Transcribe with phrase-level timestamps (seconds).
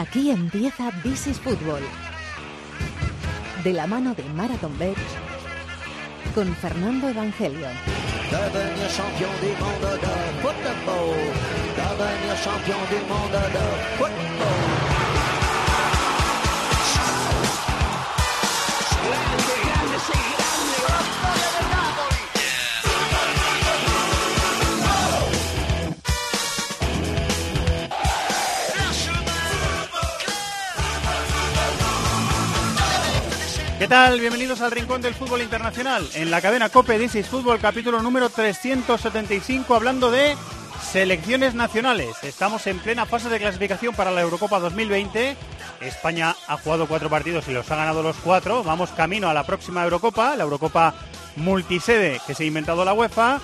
[0.00, 1.82] Aquí empieza This is Fútbol.
[3.62, 4.98] De la mano de Marathon Bets
[6.34, 7.66] con Fernando Evangelio.
[10.42, 10.80] Football.
[13.98, 15.20] Football.
[33.80, 34.20] ¿Qué tal?
[34.20, 36.06] Bienvenidos al Rincón del Fútbol Internacional.
[36.12, 40.36] En la cadena COPE 16 Fútbol, capítulo número 375, hablando de
[40.82, 42.22] selecciones nacionales.
[42.22, 45.34] Estamos en plena fase de clasificación para la Eurocopa 2020.
[45.80, 48.62] España ha jugado cuatro partidos y los ha ganado los cuatro.
[48.62, 50.92] Vamos camino a la próxima Eurocopa, la Eurocopa
[51.36, 53.40] multisede que se ha inventado la UEFA.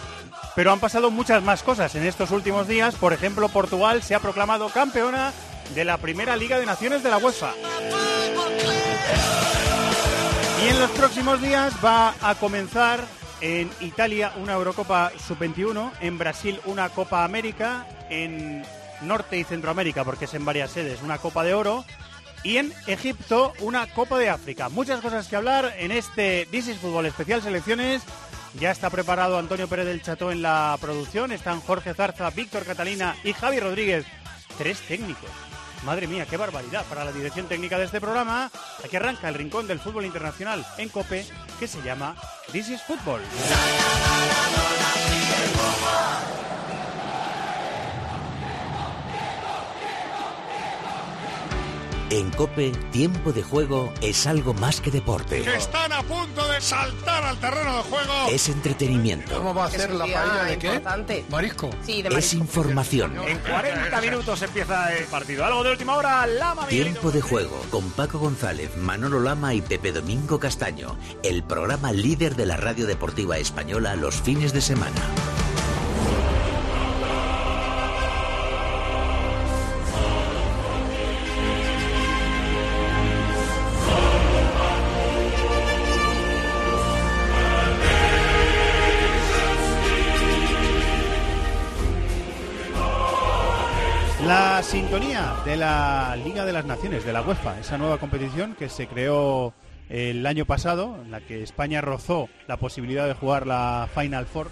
[0.54, 2.94] Pero han pasado muchas más cosas en estos últimos días.
[2.96, 5.32] Por ejemplo, Portugal se ha proclamado campeona
[5.74, 7.54] de la primera Liga de Naciones de la UEFA.
[10.66, 12.98] Y en los próximos días va a comenzar
[13.40, 18.64] en Italia una Eurocopa Sub-21, en Brasil una Copa América, en
[19.02, 21.84] Norte y Centroamérica, porque es en varias sedes, una Copa de Oro,
[22.42, 24.68] y en Egipto una Copa de África.
[24.68, 28.02] Muchas cosas que hablar en este This is Fútbol Especial Selecciones.
[28.58, 33.14] Ya está preparado Antonio Pérez del Chato en la producción, están Jorge Zarza, Víctor Catalina
[33.22, 34.04] y Javi Rodríguez,
[34.58, 35.30] tres técnicos.
[35.86, 38.50] Madre mía, qué barbaridad para la dirección técnica de este programa.
[38.84, 41.24] Aquí arranca el rincón del fútbol internacional en COPE
[41.60, 42.16] que se llama
[42.50, 43.20] This is Football.
[52.08, 55.42] En Cope, tiempo de juego es algo más que deporte.
[55.42, 58.12] que están a punto de saltar al terreno de juego.
[58.30, 59.36] Es entretenimiento.
[59.36, 61.24] ¿Cómo va a Es un día importante.
[61.28, 61.68] Marisco.
[61.84, 63.12] Sí, de Es información.
[63.26, 65.44] En 40 minutos empieza el partido.
[65.44, 67.00] Algo de última hora, Lama Miguelito.
[67.00, 70.96] Tiempo de juego con Paco González, Manolo Lama y Pepe Domingo Castaño.
[71.24, 75.02] El programa líder de la radio deportiva española los fines de semana.
[94.66, 98.88] Sintonía de la Liga de las Naciones, de la UEFA, esa nueva competición que se
[98.88, 99.54] creó
[99.88, 104.50] el año pasado, en la que España rozó la posibilidad de jugar la Final Four,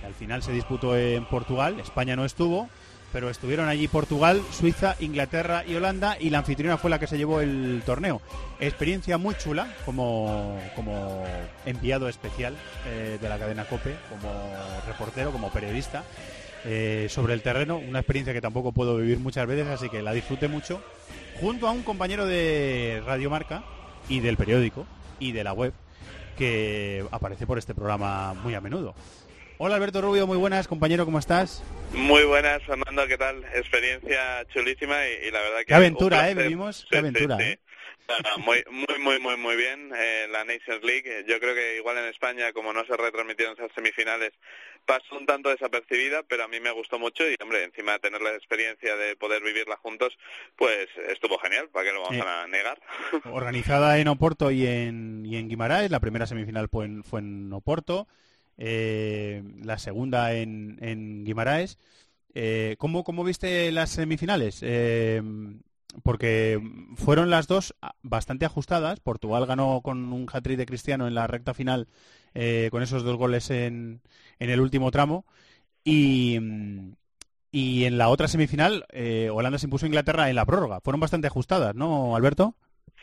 [0.00, 2.68] que al final se disputó en Portugal, España no estuvo,
[3.12, 7.18] pero estuvieron allí Portugal, Suiza, Inglaterra y Holanda, y la anfitriona fue la que se
[7.18, 8.20] llevó el torneo.
[8.60, 11.24] Experiencia muy chula como, como
[11.66, 12.54] enviado especial
[12.86, 14.30] eh, de la cadena COPE, como
[14.86, 16.04] reportero, como periodista
[16.70, 20.12] eh, sobre el terreno, una experiencia que tampoco puedo vivir muchas veces, así que la
[20.12, 20.82] disfruté mucho,
[21.40, 23.64] junto a un compañero de Radio Marca
[24.06, 24.86] y del periódico
[25.18, 25.72] y de la web
[26.36, 28.94] que aparece por este programa muy a menudo.
[29.56, 31.64] Hola Alberto Rubio, muy buenas, compañero, ¿cómo estás?
[31.94, 33.42] Muy buenas, Fernando, ¿qué tal?
[33.54, 35.64] Experiencia chulísima y, y la verdad que...
[35.64, 36.34] Qué aventura, ¿eh?
[36.34, 37.58] Vivimos, qué aventura, ¿eh?
[38.44, 39.92] Muy, muy, muy, muy, muy bien.
[39.96, 43.70] Eh, la Nations League, yo creo que igual en España, como no se retransmitieron esas
[43.74, 44.32] semifinales,
[44.86, 48.22] pasó un tanto desapercibida, pero a mí me gustó mucho y, hombre, encima de tener
[48.22, 50.16] la experiencia de poder vivirla juntos,
[50.56, 52.22] pues estuvo genial, ¿para qué lo vamos Eh.
[52.26, 52.80] a negar?
[53.32, 57.52] Organizada en Oporto y en, y en Guimaraes, la primera semifinal fue en, fue en
[57.52, 58.08] Oporto,
[58.56, 61.78] eh, la segunda en, en Guimaraes.
[62.34, 64.60] Eh, ¿cómo, ¿Cómo viste las semifinales?
[64.62, 65.20] Eh,
[66.02, 66.60] porque
[66.96, 69.00] fueron las dos bastante ajustadas.
[69.00, 71.88] Portugal ganó con un hat-trick de Cristiano en la recta final
[72.34, 74.02] eh, con esos dos goles en,
[74.38, 75.24] el último tramo.
[75.84, 76.38] Y,
[77.50, 80.80] y en la otra semifinal, eh, Holanda se impuso a Inglaterra en la prórroga.
[80.80, 82.54] Fueron bastante ajustadas, ¿no, Alberto?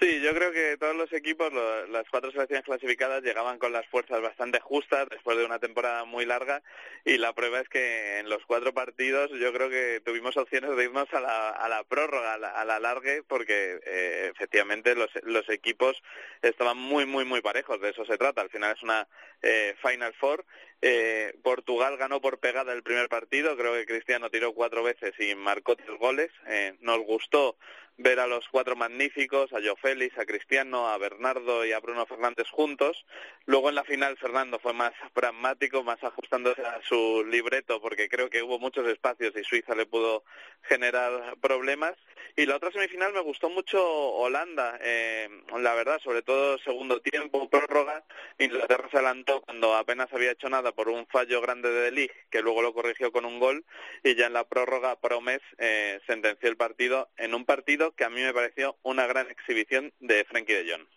[0.05, 3.88] Sí, yo creo que todos los equipos, lo- las cuatro selecciones clasificadas, llegaban con las
[3.88, 6.61] fuerzas bastante justas después de una temporada muy larga
[7.05, 10.84] y la prueba es que en los cuatro partidos yo creo que tuvimos opciones de
[10.84, 15.09] irnos a la, a la prórroga, a la, a la largue, porque eh, efectivamente los,
[15.23, 15.99] los equipos
[16.43, 18.41] estaban muy, muy, muy parejos, de eso se trata.
[18.41, 19.07] Al final es una
[19.41, 20.46] eh, Final Four.
[20.87, 25.34] Eh, Portugal ganó por pegada el primer partido, creo que Cristiano tiró cuatro veces y
[25.34, 26.29] marcó tres goles.
[26.46, 27.58] Eh, nos gustó
[27.97, 32.05] ver a los cuatro magníficos, a Joe Félix, a Cristiano, a Bernardo y a Bruno
[32.05, 33.03] Fernández juntos.
[33.47, 38.29] Luego en la final Fernando fue más pragmático, más ajustándose a su libreto porque creo
[38.29, 40.23] que hubo muchos espacios y Suiza le pudo
[40.61, 41.96] generar problemas.
[42.38, 47.49] Y la otra semifinal me gustó mucho Holanda, eh, la verdad, sobre todo segundo tiempo,
[47.49, 48.03] prórroga.
[48.38, 52.41] Inglaterra se adelantó cuando apenas había hecho nada por un fallo grande de Ligt, que
[52.41, 53.66] luego lo corrigió con un gol.
[54.03, 58.09] Y ya en la prórroga Promes eh, sentenció el partido en un partido que a
[58.09, 60.87] mí me pareció una gran exhibición de Frenkie de Jong.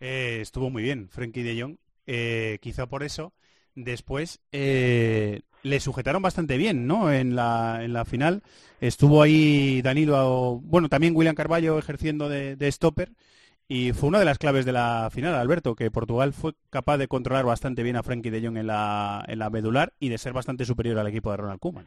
[0.00, 1.76] Eh, estuvo muy bien Frenkie de Jong,
[2.06, 3.32] eh, quizá por eso.
[3.74, 7.12] Después eh, le sujetaron bastante bien, ¿no?
[7.12, 8.42] En la, en la final
[8.80, 13.10] estuvo ahí Danilo, bueno, también William Carballo ejerciendo de stopper
[13.72, 17.06] y fue una de las claves de la final, Alberto, que Portugal fue capaz de
[17.06, 20.32] controlar bastante bien a Frenkie de Jong en la, en la medular y de ser
[20.32, 21.86] bastante superior al equipo de Ronald Koeman.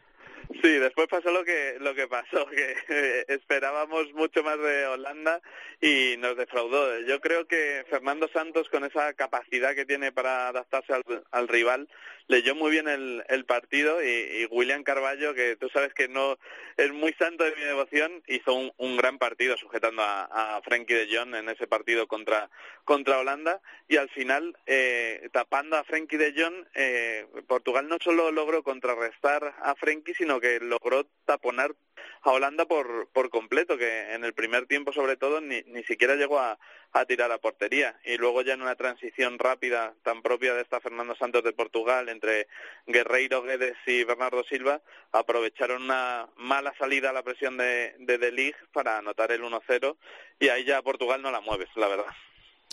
[0.62, 5.42] Sí, después pasó lo que lo que pasó, que eh, esperábamos mucho más de Holanda
[5.81, 7.00] y nos defraudó.
[7.01, 10.94] Yo creo que Fernando Santos, con esa capacidad que tiene para adaptarse
[11.31, 11.90] al, rival,
[12.28, 16.38] leyó muy bien el, el partido y, William Carballo, que tú sabes que no
[16.78, 21.16] es muy santo de mi devoción, hizo un, gran partido sujetando a, a, Frankie de
[21.16, 22.50] Jong en ese partido contra,
[22.86, 28.31] contra Holanda y al final, eh, tapando a Frankie de Jong, eh, Portugal no solo
[28.31, 31.75] logró contrarrestar a Frankie, sino que logró taponar
[32.21, 36.15] a Holanda por, por completo, que en el primer tiempo sobre todo ni, ni siquiera
[36.15, 36.57] llegó a,
[36.94, 38.00] a tirar a portería.
[38.06, 42.07] Y luego ya en una transición rápida tan propia de esta Fernando Santos de Portugal
[42.09, 42.47] entre
[42.88, 44.81] Guerreiro, Guedes y Bernardo Silva,
[45.12, 49.95] aprovecharon una mala salida a la presión de De, de para anotar el 1-0
[50.39, 52.13] y ahí ya Portugal no la mueves, la verdad.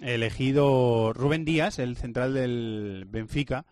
[0.02, 3.66] Elegido Rubén Díaz, el central del Benfica,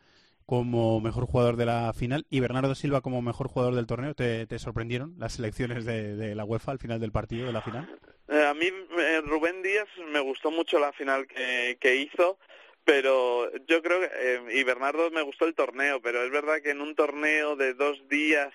[0.48, 4.14] como mejor jugador de la final y Bernardo Silva como mejor jugador del torneo.
[4.14, 7.86] ¿Te, sorprendieron las selecciones de, la UEFA al final del partido, de la final?
[8.28, 12.38] Eh, a mí eh, Rubén Díaz me gustó mucho la final que, hizo
[12.82, 16.70] pero yo creo que, eh, y Bernardo me gustó el torneo, pero es verdad que
[16.70, 18.50] en un torneo de dos días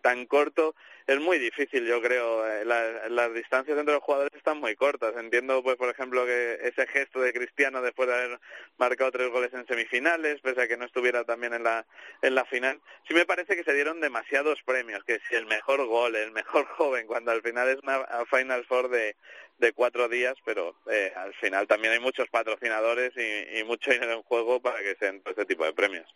[0.00, 0.74] tan corto
[1.08, 2.46] es muy difícil, yo creo.
[2.46, 5.16] Eh, las distancias entre los jugadores están muy cortas.
[5.16, 8.40] Entiendo, pues, por ejemplo, que ese gesto de Cristiano después de haber
[8.76, 11.86] marcado tres goles en semifinales, pese a que no estuviera también en la,
[12.20, 12.78] en la final,
[13.08, 16.66] sí me parece que se dieron demasiados premios, que si el mejor gol, el mejor
[16.76, 19.16] joven, cuando al final es una Final Four de,
[19.56, 24.12] de cuatro días, pero eh, al final también hay muchos patrocinadores y, y mucho dinero
[24.12, 26.06] en juego para que sean este tipo de premios.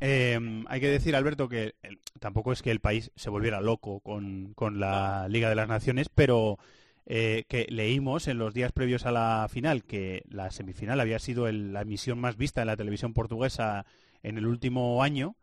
[0.00, 1.74] Eh, hay que decir, Alberto, que
[2.18, 6.58] tampoco es que el país se volviera loco con, la Liga de las Naciones, pero
[7.06, 11.50] eh, que leímos en los días previos a la final que la semifinal había sido
[11.50, 13.86] la emisión más vista en la televisión portuguesa
[14.22, 15.36] en el último año,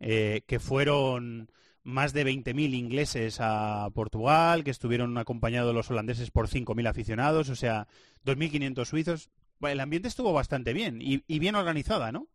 [0.00, 1.50] eh, que fueron
[1.84, 7.56] más de 20.000 ingleses a Portugal, que estuvieron acompañados los holandeses por 5.000 aficionados, o
[7.56, 7.88] sea,
[8.24, 9.30] 2.500 suizos.
[9.60, 12.28] el ambiente estuvo bastante bien y bien organizada, ¿no?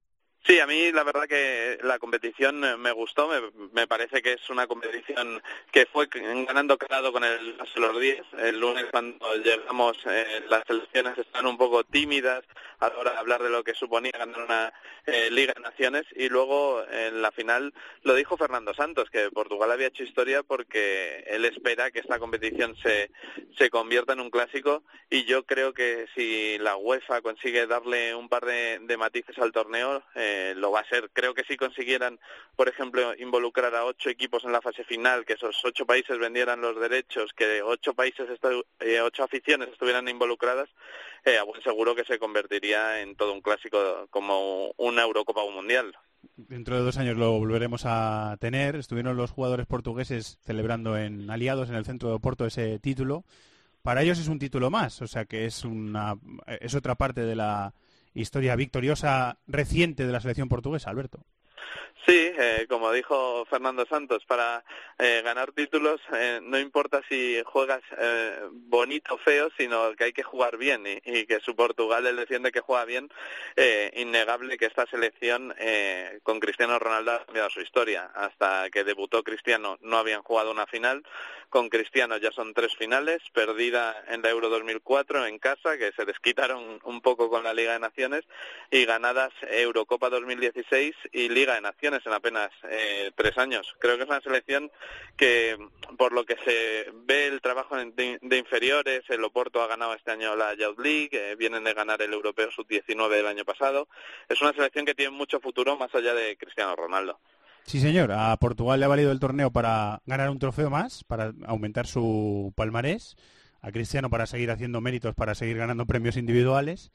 [0.48, 3.30] Sí, a mí la verdad que la competición me gustó,
[3.74, 5.42] me, parece que es una competición
[5.74, 8.22] que fue ganando calado con el los 10.
[8.38, 12.46] El lunes cuando llegamos eh, las selecciones están un poco tímidas
[12.80, 14.74] a la hora de hablar de lo que suponía ganar una
[15.06, 17.74] eh, Liga de Naciones y luego en la final
[18.04, 22.76] lo dijo Fernando Santos, que Portugal había hecho historia porque él espera que esta competición
[22.78, 23.12] se,
[23.58, 28.30] se convierta en un clásico y yo creo que si la UEFA consigue darle un
[28.30, 31.10] par de, de matices al torneo, eh, eh, lo va a ser.
[31.14, 32.20] Creo que si consiguieran,
[32.56, 36.62] por ejemplo, involucrar a ocho equipos en la fase final, que esos ocho países vendieran
[36.62, 38.28] los derechos, que ocho países,
[38.80, 40.70] eh, ocho aficiones estuvieran involucradas,
[41.26, 45.96] eh, seguro que se convertiría en todo un clásico como una Eurocopa o un Mundial.
[46.36, 48.76] Dentro de dos años lo volveremos a tener.
[48.76, 53.24] Estuvieron los jugadores portugueses celebrando en Aliados, en el centro de Oporto, ese título.
[53.82, 56.16] Para ellos es un título más, o sea que es, una,
[56.60, 57.74] es otra parte de la,
[58.20, 61.26] historia victoriosa reciente de la selección portuguesa, Alberto.
[62.08, 64.64] Sí, eh, como dijo Fernando Santos, para
[64.98, 67.82] eh, ganar títulos eh, no importa si juegas
[68.52, 72.52] bonito o feo, sino que hay que jugar bien y, que su Portugal él defiende
[72.52, 73.10] que juega bien.
[73.94, 75.54] innegable que esta selección
[76.24, 78.12] con Cristiano Ronaldo ha cambiado su historia.
[78.14, 81.04] Hasta que debutó Cristiano no habían jugado una final.
[81.50, 86.04] Con Cristiano ya son tres finales, perdida en la Euro 2004 en casa, que se
[86.04, 88.26] desquitaron un poco con la Liga de Naciones,
[88.70, 93.76] y ganadas Eurocopa 2016 y Liga de Naciones en apenas eh, tres años.
[93.80, 94.72] Creo que es una selección
[95.16, 95.58] que,
[95.98, 100.36] por lo que se ve el trabajo de, inferiores, el Oporto ha ganado este año
[100.36, 103.88] la Youth League, eh, vienen de ganar el Europeo Sub-19 del año pasado.
[104.30, 107.20] Es una selección que tiene mucho futuro más allá de Cristiano Ronaldo.
[107.64, 108.12] Sí, señor.
[108.12, 112.54] A Portugal le ha valido el torneo para ganar un trofeo más, para aumentar su
[112.56, 113.18] palmarés.
[113.62, 116.92] A Cristiano para seguir haciendo méritos, para seguir ganando premios individuales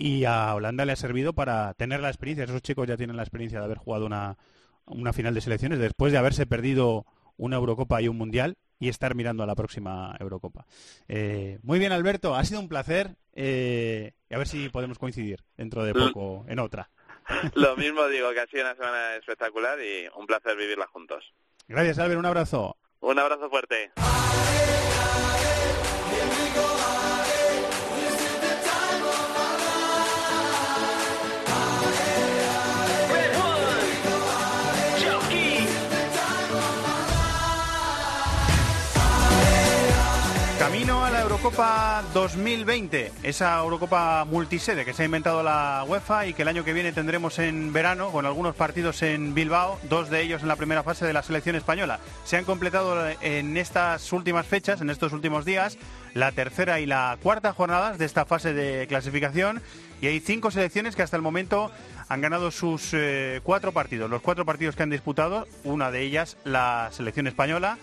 [0.00, 2.44] y a Holanda le ha servido para tener la experiencia.
[2.44, 4.38] Esos chicos ya tienen la experiencia de haber jugado una,
[4.86, 7.04] una final de selecciones después de haberse perdido
[7.36, 10.64] una Eurocopa y un Mundial y estar mirando a la próxima Eurocopa.
[11.06, 13.16] Eh, muy bien, Alberto, ha sido un placer.
[13.34, 16.88] Eh, a ver si podemos coincidir dentro de poco en otra.
[17.54, 21.30] Lo mismo digo, que ha sido una semana espectacular y un placer vivirla juntos.
[21.68, 22.20] Gracias, Albert.
[22.20, 22.78] Un abrazo.
[23.00, 23.92] Un abrazo fuerte.
[41.40, 46.64] Eurocopa 2020, esa Eurocopa multisede que se ha inventado la UEFA y que el año
[46.64, 50.56] que viene tendremos en verano con algunos partidos en Bilbao, dos de ellos en la
[50.56, 51.98] primera fase de la selección española.
[52.26, 55.78] Se han completado en estas últimas fechas, en estos últimos días,
[56.12, 59.62] la tercera y la cuarta jornadas de esta fase de clasificación
[60.02, 61.70] y hay cinco selecciones que hasta el momento
[62.10, 66.36] han ganado sus eh, cuatro partidos, los cuatro partidos que han disputado, una de ellas
[66.44, 67.78] la selección española.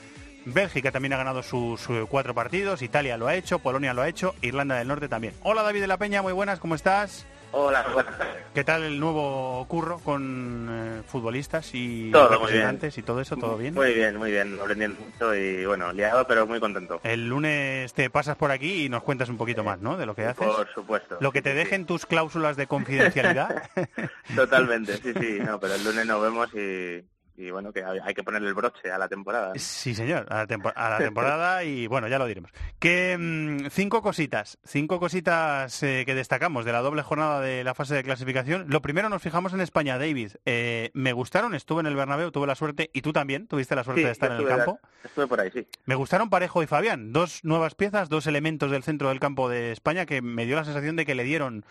[0.54, 4.08] Bélgica también ha ganado sus eh, cuatro partidos, Italia lo ha hecho, Polonia lo ha
[4.08, 5.34] hecho, Irlanda del Norte también.
[5.44, 7.26] Hola David de la Peña, muy buenas, ¿cómo estás?
[7.52, 8.14] Hola, buenas
[8.54, 13.36] ¿Qué tal el nuevo curro con eh, futbolistas y representantes y todo eso?
[13.36, 13.74] ¿Todo bien?
[13.74, 17.02] Muy bien, muy bien, aprendiendo mucho y bueno, liado pero muy contento.
[17.04, 19.98] El lunes te pasas por aquí y nos cuentas un poquito más, ¿no?
[19.98, 20.48] De lo que haces.
[20.48, 21.18] Por supuesto.
[21.20, 23.70] Lo que te dejen tus cláusulas de confidencialidad.
[24.36, 27.04] Totalmente, sí, sí, no, pero el lunes nos vemos y,
[27.38, 29.54] y bueno, que hay que ponerle el broche a la temporada.
[29.56, 30.48] Sí, señor, a la,
[30.98, 32.52] temporada y bueno, ya lo diremos.
[32.80, 37.76] Que mm, cinco cositas, cinco cositas eh, que destacamos de la doble jornada de la
[37.76, 38.66] fase de clasificación.
[38.70, 40.32] Lo primero nos fijamos en España, David.
[40.46, 43.84] Eh, me gustaron, estuve en el Bernabéu, tuve la suerte y tú también tuviste la
[43.84, 44.80] suerte de estar en el campo.
[45.04, 45.68] Estuve por ahí, sí.
[45.86, 49.72] Me gustaron Parejo y Fabián, dos nuevas piezas, dos elementos del centro del campo de
[49.72, 51.66] España que me dio la sensación de que le dieron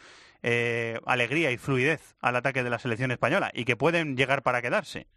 [0.44, 4.62] eh, alegría y fluidez al ataque de la selección española y que pueden llegar para
[4.62, 5.08] quedarse.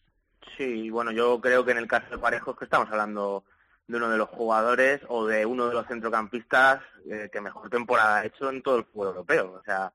[0.58, 3.44] Sí, bueno, yo creo que en el caso de Parejo es que estamos hablando
[3.88, 8.18] de uno de los jugadores o de uno de los centrocampistas eh, que mejor temporada
[8.18, 9.54] ha hecho en todo el fútbol europeo.
[9.60, 9.92] O sea,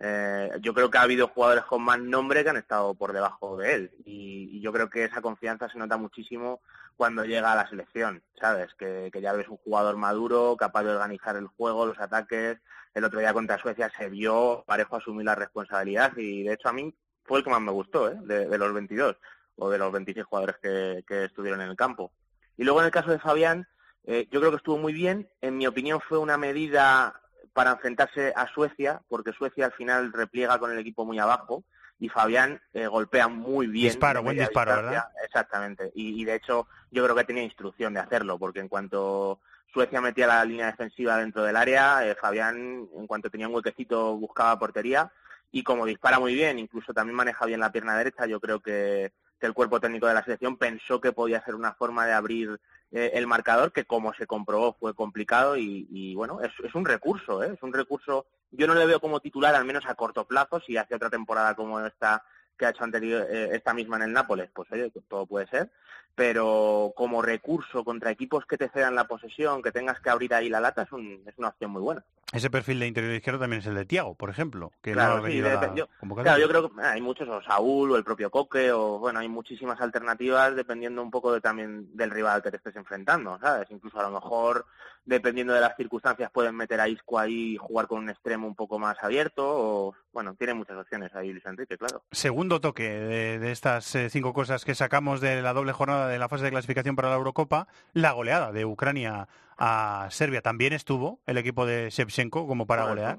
[0.00, 3.56] eh, yo creo que ha habido jugadores con más nombre que han estado por debajo
[3.56, 6.60] de él y, yo creo que esa confianza se nota muchísimo
[6.96, 8.74] cuando llega a la selección, ¿sabes?
[8.74, 12.58] Que, que ya ves un jugador maduro, capaz de organizar el juego, los ataques.
[12.92, 16.72] El otro día contra Suecia se vio Parejo asumir la responsabilidad y de hecho a
[16.72, 18.18] mí fue el que más me gustó, ¿eh?
[18.24, 19.16] de, los 22
[19.58, 22.12] o de los 26 jugadores que, estuvieron en el campo.
[22.56, 23.68] Y luego en el caso de Fabián,
[24.04, 25.28] eh, yo creo que estuvo muy bien.
[25.40, 27.20] En mi opinión fue una medida
[27.52, 31.64] para enfrentarse a Suecia, porque Suecia al final repliega con el equipo muy abajo
[31.98, 33.88] y Fabián eh, golpea muy bien.
[33.88, 35.08] Disparo, buen disparo, ¿verdad?
[35.24, 35.90] Exactamente.
[35.94, 39.40] Y, de hecho yo creo que tenía instrucción de hacerlo, porque en cuanto
[39.72, 44.16] Suecia metía la línea defensiva dentro del área, eh, Fabián en cuanto tenía un huequecito
[44.16, 45.10] buscaba portería
[45.50, 49.12] y como dispara muy bien, incluso también maneja bien la pierna derecha, yo creo que
[49.38, 52.60] que el cuerpo técnico de la selección pensó que podía ser una forma de abrir
[52.90, 57.42] eh, el marcador, que como se comprobó fue complicado y, bueno, es, es, un recurso,
[57.42, 57.52] ¿eh?
[57.54, 60.76] es un recurso, yo no le veo como titular al menos a corto plazo, si
[60.76, 62.24] hace otra temporada como esta
[62.56, 65.70] que ha hecho anterior, eh, esta misma en el Nápoles, pues oye, todo puede ser,
[66.18, 70.48] pero como recurso contra equipos que te cedan la posesión, que tengas que abrir ahí
[70.48, 72.04] la lata, es, un, es una opción muy buena.
[72.32, 75.18] Ese perfil de interior izquierdo también es el de Tiago, por ejemplo, que claro, no
[75.18, 78.72] ha venido yo, claro, yo creo que hay muchos, o Saúl, o el propio Coque,
[78.72, 82.74] o bueno, hay muchísimas alternativas dependiendo un poco de, también del rival que te estés
[82.74, 83.70] enfrentando, ¿sabes?
[83.70, 84.66] Incluso a lo mejor,
[85.06, 88.54] dependiendo de las circunstancias, pueden meter a Isco ahí y jugar con un extremo un
[88.54, 92.02] poco más abierto, o bueno, tiene muchas opciones ahí Luis Enrique, claro.
[92.12, 96.28] Segundo toque de, estas eh, cinco cosas que sacamos de la doble jornada de la
[96.28, 100.42] fase de clasificación para la Eurocopa, la goleada de Ucrania a Serbia.
[100.42, 103.18] También estuvo el equipo de Shevchenko como para golear.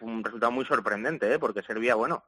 [0.00, 1.38] Un resultado muy sorprendente, ¿eh?
[1.38, 2.22] porque Serbia, bueno,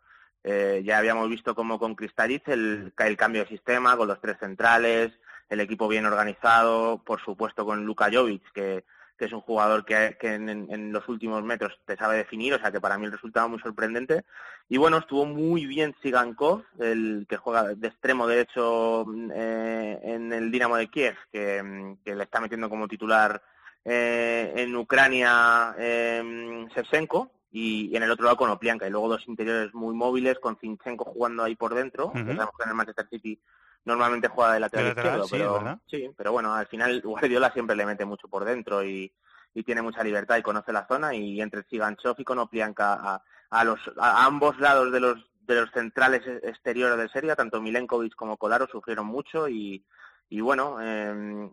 [0.45, 4.38] eh, ya habíamos visto como con Kristalic el, el cambio de sistema, con los tres
[4.41, 5.12] centrales,
[5.49, 8.85] el equipo bien organizado, por supuesto con Luka Jovic, que
[9.19, 12.81] que es un jugador que, en, los últimos metros te sabe definir, o sea que
[12.81, 14.25] para mí el resultado muy sorprendente.
[14.69, 20.50] Y bueno, estuvo muy bien Sigankov, el que juega de extremo derecho eh, en el
[20.50, 21.62] Dinamo de Kiev, que,
[22.04, 23.42] le está metiendo como titular
[23.85, 29.28] eh, en Ucrania eh, Shevchenko, y, en el otro lado con Oplianka, y luego dos
[29.28, 33.38] interiores muy móviles, con Zinchenko jugando ahí por dentro, sabemos que en el Manchester City
[33.85, 38.05] normalmente juega de lateral, izquierdo, pero, sí, pero bueno, al final Guardiola siempre le mete
[38.05, 39.12] mucho por dentro y,
[39.67, 43.79] tiene mucha libertad y conoce la zona y entre Chiganchov y Konoplianka a, a, los,
[43.99, 48.67] a ambos lados de los de los centrales exteriores de Serbia, tanto Milenkovic como Kolaro
[48.67, 49.85] sufrieron mucho y,
[50.31, 51.51] y bueno, eh,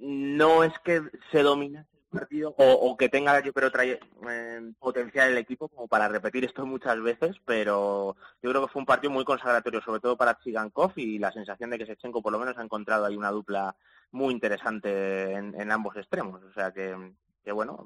[0.00, 5.38] no es que se domine partido o, que tenga yo creo trae, eh, potencial el
[5.38, 9.24] equipo como para repetir esto muchas veces pero yo creo que fue un partido muy
[9.24, 12.62] consagratorio sobre todo para Chigankov y la sensación de que Sechenko por lo menos ha
[12.62, 13.76] encontrado ahí una dupla
[14.10, 16.42] muy interesante en ambos extremos.
[16.42, 16.96] O sea que
[17.48, 17.82] que bueno,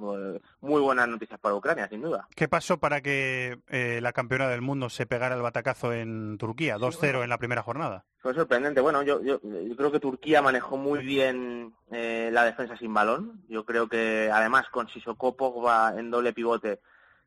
[0.60, 2.26] muy buenas noticias para Ucrania, sin duda.
[2.34, 6.78] ¿Qué pasó para que eh, la campeona del mundo se pegara el batacazo en Turquía,
[6.78, 8.04] 2-0 en la primera jornada?
[8.18, 8.80] Fue sorprendente.
[8.80, 9.38] Bueno, yo, yo,
[9.76, 13.44] creo que Turquía manejó muy bien eh, la defensa sin balón.
[13.48, 16.80] Yo creo que además con Sissoko va en doble pivote,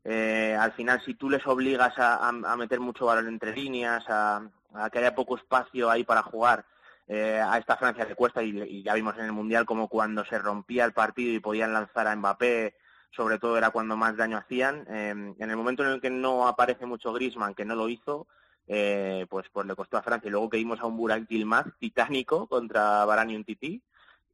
[0.04, 4.42] eh, al final si tú les obligas a, meter mucho balón entre líneas, a,
[4.74, 6.65] a que haya poco espacio ahí para jugar,
[7.07, 10.39] eh, a esta Francia le cuesta y, ya vimos en el Mundial como cuando se
[10.39, 12.75] rompía el partido y podían lanzar a Mbappé,
[13.12, 14.85] sobre todo era cuando más daño hacían.
[14.89, 18.27] Em, en el momento en el que no aparece mucho Grisman, que no lo hizo,
[18.67, 20.27] eh, pues, pues le costó a Francia.
[20.27, 23.81] Y luego que vimos a un Burak Yilmaz titánico contra Barani Titi.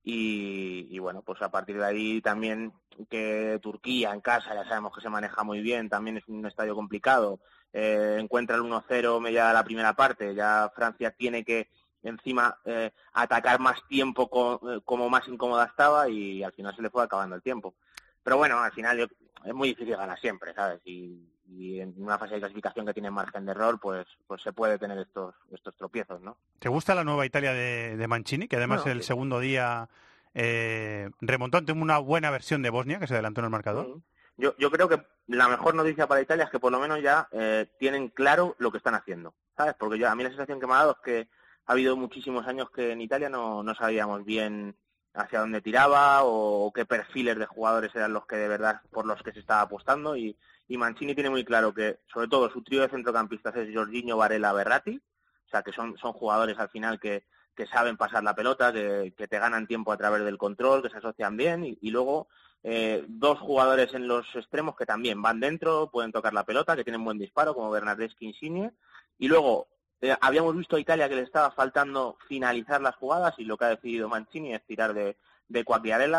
[0.04, 2.74] Y, y, bueno, pues a partir de ahí también
[3.10, 6.76] que Turquía en casa, ya sabemos que se maneja muy bien, también es un estadio
[6.76, 7.40] complicado,
[7.74, 11.70] eh, encuentra el 1-0 media la primera parte, ya Francia tiene que
[12.04, 16.90] encima eh, atacar más tiempo eh, como más incómoda estaba y al final se le
[16.90, 17.76] fue acabando el tiempo.
[18.24, 19.10] Pero bueno, al final
[19.46, 20.82] es muy difícil ganar siempre, ¿sabes?
[20.86, 24.80] Y, en una fase de clasificación que tiene margen de error, pues pues se puede
[24.80, 26.38] tener estos estos tropiezos, ¿no?
[26.60, 28.48] ¿Te gusta la nueva Italia de, Mancini?
[28.48, 29.90] Que además el segundo día
[30.34, 34.00] eh, remontó ante una buena versión de Bosnia, que se adelantó en el marcador.
[34.38, 37.28] Yo, yo creo que la mejor noticia para Italia es que por lo menos ya
[37.32, 39.76] eh, tienen claro lo que están haciendo, ¿sabes?
[39.78, 41.28] Porque yo, a mí la sensación que me ha dado es que
[41.66, 44.76] ha habido muchísimos años que en Italia no, no sabíamos bien
[45.14, 49.22] hacia dónde tiraba o, qué perfiles de jugadores eran los que de verdad por los
[49.22, 50.16] que se estaba apostando.
[50.16, 50.38] Y,
[50.68, 54.54] y Mancini tiene muy claro que sobre todo su trío de centrocampistas es Jorginho, Varela,
[54.54, 57.26] Berratti, o sea que son, son jugadores al final que,
[57.56, 60.90] que saben pasar la pelota, que, que, te ganan tiempo a través del control, que
[60.90, 61.66] se asocian bien.
[61.66, 62.30] Y, y luego
[62.64, 66.84] eh, dos jugadores en los extremos que también van dentro, pueden tocar la pelota, que
[66.84, 68.72] tienen buen disparo como Bernardeschi Insigne.
[69.18, 69.68] Y luego
[70.02, 73.66] eh, habíamos visto a Italia que le estaba faltando finalizar las jugadas y lo que
[73.66, 75.16] ha decidido Mancini es tirar de,
[75.48, 75.66] de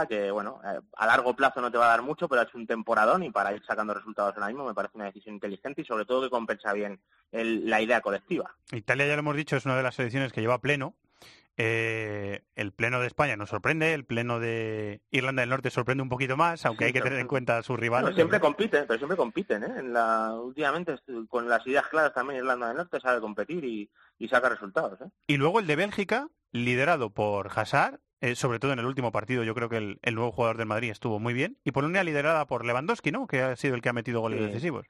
[0.09, 2.59] que bueno, eh, a largo plazo no te va a dar mucho, pero ha hecho
[2.59, 5.85] un temporadón y para ir sacando resultados ahora mismo me parece una decisión inteligente y
[5.85, 7.01] sobre todo que compensa bien
[7.33, 8.55] la idea colectiva.
[8.71, 10.95] Italia, ya lo hemos dicho, es una de las selecciones que lleva pleno
[11.65, 16.09] eh, el pleno de España nos sorprende, el pleno de Irlanda del Norte sorprende un
[16.09, 18.17] poquito más, aunque hay que tener en cuenta a sus rivales.
[18.17, 19.63] siempre compiten, pero siempre compiten.
[19.63, 19.73] ¿eh?
[19.79, 20.97] En la, últimamente,
[21.29, 25.01] con las ideas claras también Irlanda del Norte sabe competir y, saca resultados.
[25.03, 25.11] ¿eh?
[25.29, 29.45] Y luego el de Bélgica, liderado por Hazard, eh, sobre todo en el último partido,
[29.45, 31.59] yo creo que el, nuevo jugador del Madrid estuvo muy bien.
[31.63, 33.29] Y por una liderada por Lewandowski, ¿no?
[33.29, 34.85] Que ha sido el que ha metido goles decisivos.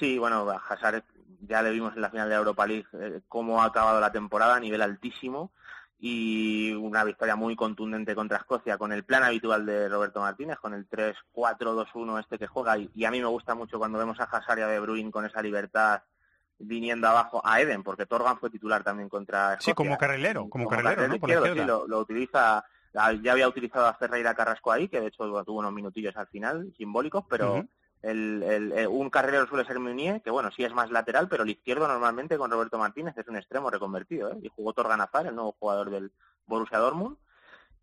[0.00, 1.04] Sí, bueno, Hazard
[1.42, 2.86] ya le vimos en la final de Europa League
[3.28, 5.52] cómo ha acabado la temporada a nivel altísimo
[6.00, 10.72] y una victoria muy contundente contra Escocia con el plan habitual de Roberto Martínez, con
[10.74, 12.78] el 3-4-2-1 este que juega.
[12.78, 15.24] Y, a mí me gusta mucho cuando vemos a Hazard y a De Bruyne con
[15.24, 16.02] esa libertad
[16.60, 19.72] viniendo abajo a Eden, porque Torgan fue titular también contra Escocia.
[19.72, 24.88] Sí, como carrilero, como, carrilero, sí, lo, utiliza, ya había utilizado a Ferreira Carrasco ahí,
[24.88, 27.64] que de hecho tuvo unos minutillos al final, simbólicos, pero
[28.02, 31.50] el, el, un carrilero suele ser Meunier, que bueno, sí es más lateral, pero el
[31.50, 34.38] izquierdo normalmente con Roberto Martínez es un extremo reconvertido, ¿eh?
[34.42, 36.12] y jugó Torgan Azar, el nuevo jugador del
[36.46, 37.16] Borussia Dortmund.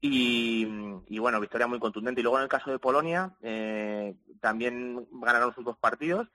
[0.01, 2.21] Y, bueno, victoria muy contundente.
[2.21, 6.27] Y luego en el caso de Polonia, eh, también ganaron sus dos partidos.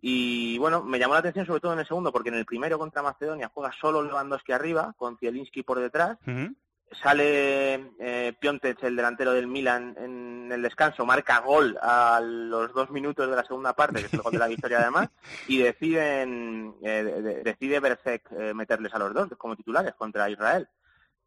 [0.00, 2.78] Y bueno, me llamó la atención sobre todo en el segundo, porque en el primero
[2.78, 6.18] contra Macedonia juega solo Lewandowski arriba, con Zielinski por detrás
[6.92, 13.28] sale eh, el delantero del Milan, en el descanso, marca gol a los dos minutos
[13.28, 15.08] de la segunda parte, que es el gol de la victoria además,
[15.48, 20.68] y deciden, eh, decide Bercek eh, meterles a los dos como titulares contra Israel.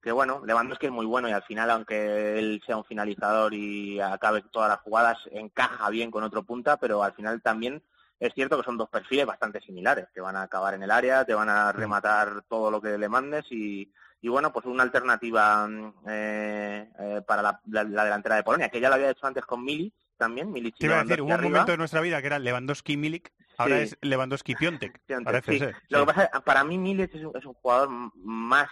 [0.02, 4.00] Que bueno, Lewandowski es muy bueno y al final, aunque él sea un finalizador y
[4.00, 7.84] acabe todas las jugadas, encaja bien con otro punta, pero al final también
[8.18, 11.26] es cierto que son dos perfiles bastante similares, que van a acabar en el área,
[11.26, 13.92] te van a rematar todo lo que le mandes y
[14.22, 18.90] y bueno, pues una alternativa mm, eh, eh, para la, delantera de Polonia, que ya
[18.90, 20.52] lo había hecho antes con Milic también.
[20.52, 23.80] Milic Te iba a decir, hubo un momento de nuestra vida que era Lewandowski-Milik, ahora
[23.80, 25.00] es Lewandowski-Piontek.
[25.90, 28.70] Lo que pasa para mí Milic es un, jugador más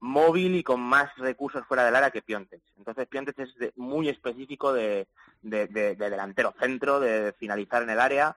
[0.00, 2.60] móvil y con más recursos fuera del área que Piontek.
[2.76, 5.08] Entonces Piontek es muy específico de,
[5.40, 8.36] de, delantero centro, de finalizar en el área.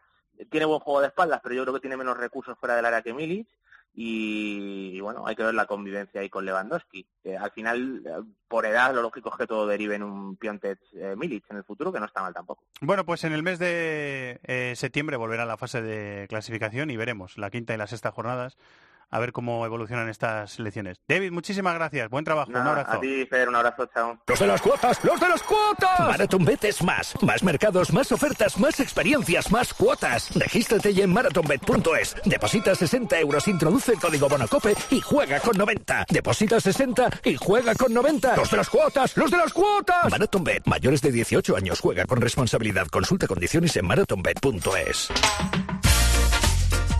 [0.50, 3.02] Tiene buen juego de espaldas, pero yo creo que tiene menos recursos fuera del área
[3.02, 3.48] que Milic
[3.97, 7.08] y, bueno, hay que ver la convivencia ahí con Lewandowski.
[7.39, 11.15] al final, eh, por edad, lo lógico es que todo derive en un Piontek eh,
[11.15, 12.65] Milic en el futuro, que no está mal tampoco.
[12.81, 17.38] Bueno, pues en el mes de eh, septiembre volverá la fase de clasificación y veremos
[17.38, 18.58] la quinta y la sexta jornadas
[19.10, 20.98] a ver cómo evolucionan estas elecciones.
[21.08, 22.10] David, muchísimas gracias.
[22.10, 22.52] Buen trabajo.
[22.52, 22.91] un abrazo.
[22.91, 23.86] A ti, Fer, un abrazo.
[23.94, 24.18] Chao.
[24.28, 25.04] ¡Los de las cuotas!
[25.04, 26.00] ¡Los de las cuotas!
[26.00, 27.15] MarathonBet es más.
[27.22, 30.34] Más mercados, más ofertas, más experiencias, más cuotas.
[30.36, 32.15] Regístrate ya en marathonbet.es.
[32.26, 36.06] Deposita 60 euros, introduce el código Bonacope y juega con 90.
[36.10, 38.36] Deposita 60 y juega con 90.
[38.36, 39.15] ¡Los de las cuotas!
[39.18, 40.10] ¡Los de las cuotas!
[40.10, 40.65] MarathonBet.
[40.65, 41.80] Mayores de 18 años.
[41.80, 42.88] Juega con responsabilidad.
[42.88, 45.10] Consulta condiciones en marathonbet.es.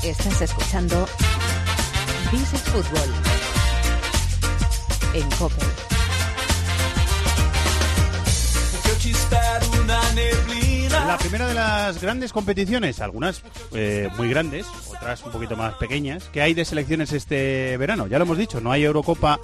[0.04, 1.08] Estás escuchando
[2.43, 3.10] Fútbol
[5.13, 5.56] en COPE.
[10.91, 13.41] La primera de las grandes competiciones, algunas
[13.74, 18.08] eh, muy grandes, otras un poquito más pequeñas, que hay de selecciones este verano.
[18.08, 19.39] Ya lo hemos dicho, no hay Eurocopa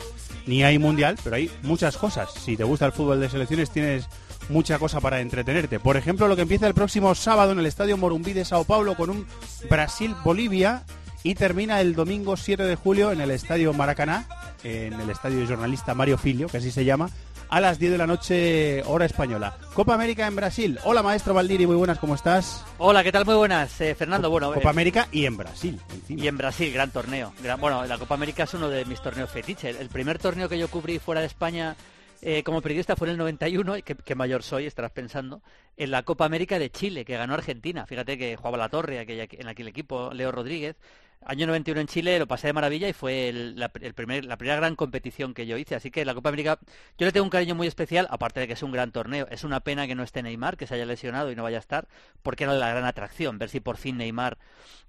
[0.45, 2.29] ni hay mundial, pero hay muchas cosas.
[2.33, 4.07] Si te gusta el fútbol de selecciones, tienes
[4.49, 5.79] mucha cosa para entretenerte.
[5.79, 8.95] Por ejemplo, lo que empieza el próximo sábado en el Estadio Morumbí de Sao Paulo
[8.95, 9.27] con un
[9.69, 10.83] Brasil-Bolivia
[11.23, 14.27] y termina el domingo 7 de julio en el Estadio Maracaná,
[14.63, 17.09] en el Estadio Jornalista Mario Filio, que así se llama,
[17.49, 19.57] a las 10 de la noche, hora española.
[19.73, 20.79] Copa América en Brasil.
[20.83, 22.65] Hola, maestro Valdiri, muy buenas, ¿cómo estás?
[22.77, 23.25] Hola, ¿qué tal?
[23.25, 24.29] Muy buenas, eh, Fernando.
[24.29, 25.79] Bueno, Copa eh, América y en Brasil.
[26.07, 27.33] Y en Brasil, gran torneo.
[27.59, 29.69] bueno, la Copa América es uno de mis torneos fetiche.
[29.69, 31.75] El primer torneo que yo cubrí fuera de España
[32.23, 35.41] eh, como periodista fue en el 91, y que, mayor soy, estarás pensando,
[35.75, 37.85] en la Copa América de Chile, que ganó Argentina.
[37.85, 40.75] Fíjate que jugaba la torre en aquel equipo, Leo Rodríguez.
[41.23, 44.75] Año 91 en Chile lo pasé de maravilla y fue la, primer, la primera gran
[44.75, 45.75] competición que yo hice.
[45.75, 46.59] Así que la Copa América,
[46.97, 49.27] yo le tengo un cariño muy especial, aparte de que es un gran torneo.
[49.29, 51.59] Es una pena que no esté Neymar, que se haya lesionado y no vaya a
[51.59, 51.87] estar,
[52.23, 54.39] porque era la gran atracción, ver si por fin Neymar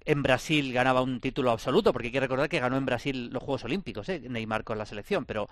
[0.05, 3.43] en Brasil ganaba un título absoluto, porque hay que recordar que ganó en Brasil los
[3.43, 4.19] Juegos Olímpicos, ¿eh?
[4.27, 5.25] Neymar con la selección.
[5.25, 5.47] Pero,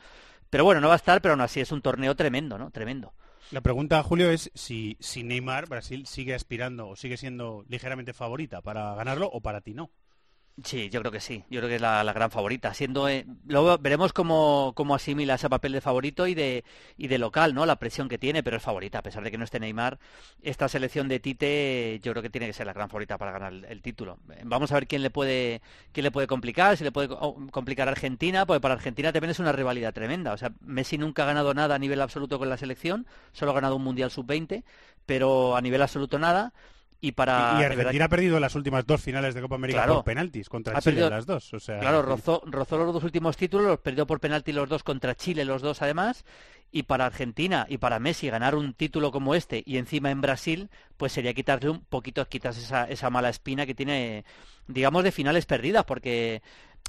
[0.50, 2.72] pero bueno, no va a estar, pero aún así es un torneo tremendo, ¿no?
[2.72, 3.14] Tremendo.
[3.52, 8.62] La pregunta, Julio, es si, si Neymar, Brasil, sigue aspirando o sigue siendo ligeramente favorita
[8.62, 9.92] para ganarlo o para ti no.
[10.64, 11.44] Sí, yo creo que sí.
[11.50, 12.74] Yo creo que es la, gran favorita.
[12.74, 16.64] Siendo, eh, luego veremos cómo, cómo, asimila ese papel de favorito y de,
[16.98, 17.66] y de local, ¿no?
[17.66, 19.00] La presión que tiene, pero es favorita.
[19.00, 19.98] A pesar de que no esté Neymar,
[20.42, 23.54] esta selección de Tite yo creo que tiene que ser la gran favorita para ganar
[23.54, 24.20] el, título.
[24.44, 25.62] Vamos a ver quién le puede
[25.94, 27.10] quién le puede complicar, si le puede
[27.52, 30.34] complicar a Argentina, porque para Argentina también es una rivalidad tremenda.
[30.34, 33.56] O sea, Messi nunca ha ganado nada a nivel absoluto con la selección, solo ha
[33.56, 34.64] ganado un Mundial Sub-20,
[35.06, 36.54] pero a nivel absoluto nada.
[37.04, 40.48] Y, para, y Argentina ha perdido las últimas dos finales de Copa América por penaltis
[40.48, 41.52] contra Chile las dos.
[41.52, 44.84] O sea, claro, rozó, rozó, los dos últimos títulos, los perdió por penalti los dos
[44.84, 46.24] contra Chile, los dos además.
[46.72, 50.70] Y para Argentina y para Messi ganar un título como este y encima en Brasil,
[50.96, 54.24] pues sería quitarle un poquito, quitas esa, esa mala espina que tiene,
[54.68, 56.42] digamos, de finales perdidas, porque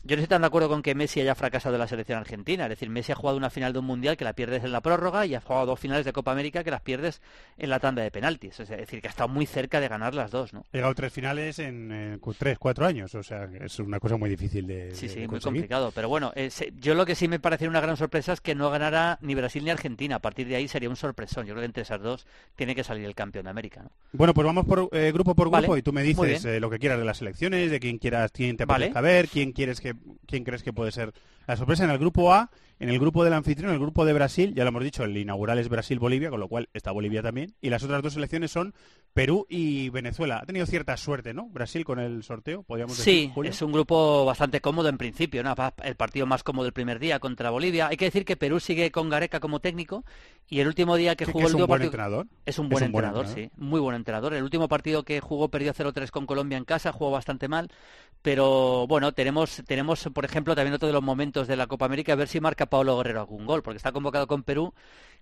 [0.04, 2.64] yo no estoy tan de acuerdo con que Messi haya fracasado en la selección argentina.
[2.64, 4.80] Es decir, Messi ha jugado una final de un mundial que la pierdes en la
[4.80, 7.22] prórroga y ha jugado dos finales de Copa América que las pierdes
[7.56, 8.58] en la tanda de penaltis.
[8.58, 10.64] Es decir, que ha estado muy cerca de ganar las dos, ¿no?
[10.72, 13.14] Ha llegado tres finales en eh, tres, cuatro años.
[13.14, 14.92] O sea, es una cosa muy difícil de.
[14.92, 15.92] Sí, sí, muy complicado.
[15.94, 16.50] Pero bueno, eh,
[16.80, 19.64] yo lo que sí me parece una gran sorpresa es que no ganara ni Brasil
[19.64, 20.16] ni Argentina.
[20.16, 21.46] A partir de ahí sería un sorpresón.
[21.46, 22.26] Yo creo que entre esas dos
[22.56, 23.90] tiene que salir el campeón de América, ¿no?
[24.12, 26.98] Bueno, pues vamos por eh, grupo por grupo y tú me dices lo que quieras
[26.98, 29.94] de las selecciones, de quién quieras, quién te parezca ver, quién quieres que,
[30.26, 31.12] quién crees que puede ser
[31.46, 34.12] la sorpresa en el grupo A, en el grupo del anfitrión, en el grupo de
[34.12, 37.54] Brasil, ya lo hemos dicho, el inaugural es Brasil-Bolivia, con lo cual está Bolivia también,
[37.60, 38.74] y las otras dos selecciones son
[39.12, 40.40] Perú y Venezuela.
[40.42, 41.48] Ha tenido cierta suerte, ¿no?
[41.48, 43.30] Brasil con el sorteo, podríamos decir.
[43.32, 45.54] Sí, es un grupo bastante cómodo en principio, ¿no?
[45.84, 47.88] El partido más cómodo del primer día contra Bolivia.
[47.88, 50.04] Hay que decir que Perú sigue con Gareca como técnico
[50.48, 52.26] y el último día que jugó es el un buen entrenador.
[52.46, 53.50] Es un buen, entrenador, sí.
[53.56, 54.34] Muy buen entrenador.
[54.34, 57.70] El último partido que jugó perdió 0-3 con Colombia en casa, jugó bastante mal,
[58.22, 62.12] pero bueno, tenemos, tenemos por ejemplo, también otro de los momentos de la Copa América,
[62.12, 64.72] a ver si marca Pablo Guerrero algún gol, porque está convocado con Perú.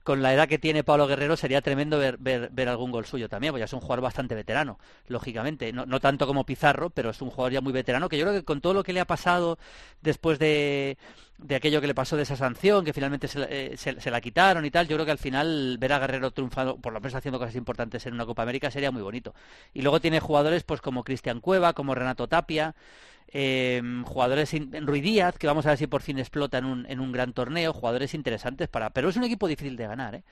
[0.02, 3.52] Con la edad que tiene Pablo Guerrero sería tremendo ver, ver, algún gol suyo también,
[3.52, 5.72] porque es un jugador bastante veterano, lógicamente.
[5.72, 8.34] No, no, tanto como Pizarro, pero es un jugador ya muy veterano, que yo creo
[8.34, 9.58] que con todo lo que le ha pasado
[10.00, 10.96] después de,
[11.42, 14.64] de aquello que le pasó de esa sanción, que finalmente se, eh, se, la quitaron
[14.64, 17.38] y tal, yo creo que al final ver a Guerrero triunfando, por lo menos haciendo
[17.38, 19.34] cosas importantes en una Copa América, sería muy bonito.
[19.72, 22.74] Y luego tiene jugadores pues como Cristian Cueva, como Renato Tapia,
[23.32, 26.86] eh, jugadores en Rui Díaz, que vamos a ver si por fin explota en un,
[26.86, 28.90] en un gran torneo, jugadores interesantes para...
[28.90, 30.22] Pero es un equipo difícil de ganar, ¿eh?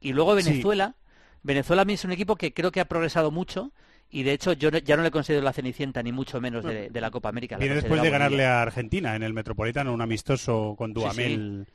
[0.00, 0.94] Y luego Venezuela,
[1.42, 3.72] Venezuela a mí es un equipo que creo que ha progresado mucho
[4.10, 7.10] y de hecho yo ya no le considero la cenicienta ni mucho menos de, la
[7.10, 7.58] Copa América.
[7.60, 11.66] Y después de ganarle a Argentina en el Metropolitano, un amistoso con Duamel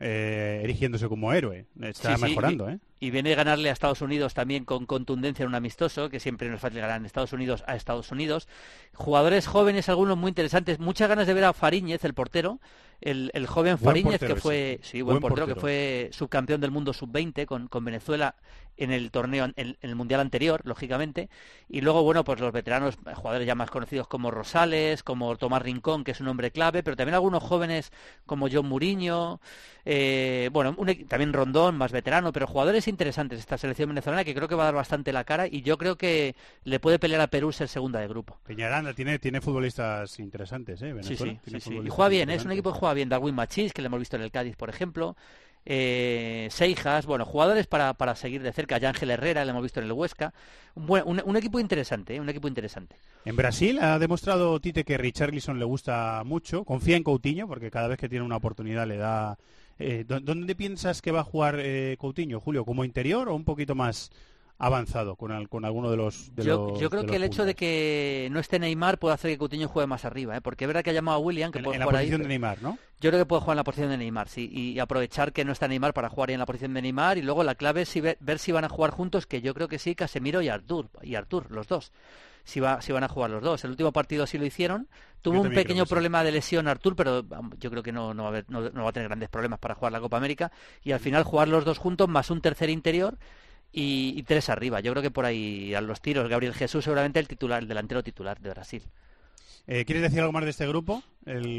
[0.00, 1.66] eh, erigiéndose como héroe.
[1.80, 2.78] Está mejorando, ¿eh?
[3.00, 6.48] Y viene a ganarle a Estados Unidos también con contundencia en un amistoso, que siempre
[6.48, 8.48] nos fácil ganar en Estados Unidos a Estados Unidos.
[8.94, 12.60] Jugadores jóvenes, algunos muy interesantes, muchas ganas de ver a Fariñez, el portero,
[13.00, 17.68] el, joven Fariñez, que fue, sí, buen, portero, que fue subcampeón del mundo sub-20 con,
[17.68, 18.34] con, Venezuela
[18.76, 21.28] en el torneo, en, el mundial anterior, lógicamente.
[21.68, 26.02] Y luego, bueno, pues los veteranos, jugadores ya más conocidos como Rosales, como Tomás Rincón,
[26.02, 27.92] que es un hombre clave, pero también algunos jóvenes
[28.26, 29.40] como John Muriño,
[29.84, 30.76] eh, bueno,
[31.08, 34.66] también Rondón, más veterano, pero jugadores interesantes esta selección venezolana que creo que va a
[34.66, 38.00] dar bastante la cara y yo creo que le puede pelear a Perú ser segunda
[38.00, 38.38] de grupo.
[38.46, 40.94] Peñaranda tiene, tiene futbolistas interesantes, ¿eh?
[41.02, 41.38] sí, sí,
[41.84, 42.34] Y juega bien, ¿eh?
[42.34, 43.08] es un equipo que juega bien.
[43.08, 45.16] Darwin Machís, que le hemos visto en el Cádiz, por ejemplo.
[45.70, 48.78] Eh, Seijas, bueno, jugadores para, para seguir de cerca.
[48.78, 50.32] Ya Ángel Herrera, le hemos visto en el Huesca.
[50.74, 52.20] Un, un, equipo interesante, ¿eh?
[52.20, 52.96] un equipo interesante.
[53.24, 56.64] En Brasil ha demostrado Tite que Richarlison le gusta mucho.
[56.64, 59.36] Confía en Coutinho porque cada vez que tiene una oportunidad le da
[59.78, 62.64] eh, ¿Dónde piensas que va a jugar eh, Coutinho, Julio?
[62.64, 64.10] ¿Como interior o un poquito más
[64.58, 66.32] avanzado con, con alguno de los.
[66.36, 69.86] yo, creo que el hecho de que no esté Neymar puede hacer que Coutinho juegue
[69.86, 70.40] más arriba, ¿eh?
[70.40, 72.20] porque es verdad que ha llamado a William que en, puede en jugar la posición
[72.20, 72.24] ahí.
[72.24, 72.78] de Neymar, ¿no?
[73.00, 75.52] Yo creo que puede jugar en la posición de Neymar, sí, y, aprovechar que no
[75.52, 77.94] está Neymar para jugar ahí en la posición de Neymar y luego la clave es
[78.20, 81.14] ver, si van a jugar juntos, que yo creo que sí, Casemiro y Artur, y
[81.14, 81.92] Artur, los dos.
[82.44, 83.62] Si, va, si van a jugar los dos.
[83.64, 84.88] El último partido sí lo hicieron.
[85.20, 87.22] Tuvo un pequeño problema de lesión Artur, pero
[87.58, 89.58] yo creo que no, no, va a haber, no, no va a tener grandes problemas
[89.58, 90.50] para jugar la Copa América.
[90.82, 93.18] Y al final jugar los dos juntos más un tercer interior
[93.72, 94.80] y, tres arriba.
[94.80, 98.02] Yo creo que por ahí a los tiros Gabriel Jesús seguramente el titular, el delantero
[98.02, 98.82] titular de Brasil.
[99.70, 101.02] Eh, ¿Quieres decir algo más de este grupo?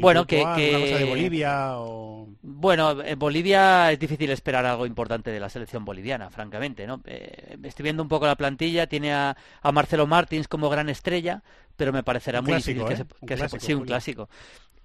[0.00, 2.26] bueno, que, cosa de Bolivia o...
[2.42, 7.00] Bueno, en Bolivia es difícil esperar algo importante de la selección boliviana, francamente, ¿no?
[7.04, 9.36] Eh, estoy viendo un poco la plantilla, tiene a,
[9.72, 11.44] Marcelo Martins como gran estrella,
[11.76, 13.48] pero me parecerá muy difícil que, ¿eh?
[13.48, 14.28] se, sí, un clásico.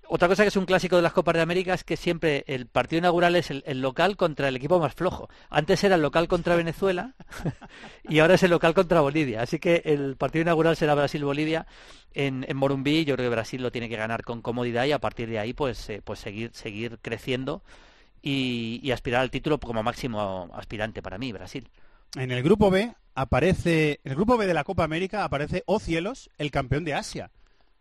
[0.08, 2.68] Otra cosa que es un clásico de las Copas de América es que siempre el
[2.68, 5.30] partido inaugural es el, local contra el equipo más flojo.
[5.50, 7.14] Antes era el local contra Venezuela
[8.04, 9.42] y ahora es el local contra Bolivia.
[9.42, 11.66] Así que el partido inaugural será Brasil-Bolivia
[12.14, 13.06] en, en, Morumbí.
[13.06, 15.54] Yo creo que Brasil lo tiene que ganar con comodidad y a partir de ahí
[15.54, 17.64] pues, eh, pues seguir, seguir creciendo
[18.26, 21.70] y, aspirar al título como máximo aspirante para mí, Brasil.
[22.16, 25.80] En el grupo B aparece, en el grupo B de la Copa América aparece, oh
[25.80, 27.32] cielos, el campeón de Asia.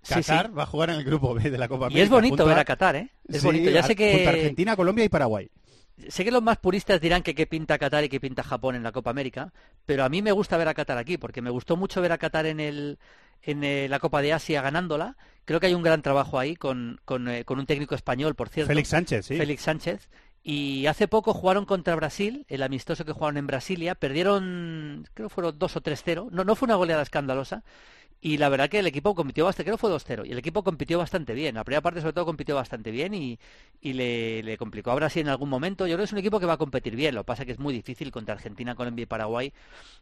[0.08, 1.98] Qatar va a jugar en el grupo B de la Copa América.
[1.98, 3.10] Y es bonito ver a Qatar, ¿eh?
[3.28, 3.70] Es bonito.
[3.70, 4.26] Ya sé que...
[4.26, 5.50] Argentina, Colombia y Paraguay.
[6.08, 8.82] Sé que los más puristas dirán que qué pinta Qatar y qué pinta Japón en
[8.82, 9.52] la Copa América,
[9.86, 12.18] pero a mí me gusta ver a Qatar aquí, porque me gustó mucho ver a
[12.18, 12.98] Qatar en, el,
[13.42, 15.16] en eh, la Copa de Asia ganándola.
[15.44, 18.48] Creo que hay un gran trabajo ahí con, con, eh, con un técnico español, por
[18.48, 18.68] cierto.
[18.68, 19.36] Félix Sánchez, sí.
[19.36, 20.08] Félix Sánchez.
[20.46, 23.94] Y hace poco jugaron contra Brasil, el amistoso que jugaron en Brasilia.
[23.94, 26.28] Perdieron, creo que fueron 2 o 3-0.
[26.30, 27.64] No, no fue una goleada escandalosa.
[28.24, 30.64] Y la verdad que el equipo compitió bastante, creo que fue 2-0, y el equipo
[30.64, 31.56] compitió bastante bien.
[31.56, 33.38] La primera parte sobre todo compitió bastante bien y,
[33.82, 35.86] y le, complicó a Brasil en algún momento.
[35.86, 37.46] Yo creo que es un equipo que va a competir bien, lo que pasa es
[37.48, 39.52] que es muy difícil contra Argentina, Colombia y Paraguay.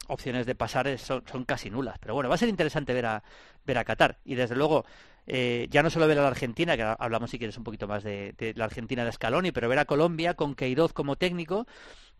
[0.06, 1.98] Opciones de pasar son, casi nulas.
[1.98, 3.24] Pero bueno, va a ser interesante ver a,
[3.66, 4.18] ver a Qatar.
[4.24, 4.84] Y desde luego,
[5.26, 8.04] eh, ya no solo ver a la Argentina, que hablamos si quieres un poquito más
[8.04, 11.66] de, de, la Argentina de Scaloni, pero ver a Colombia con Queiroz como técnico.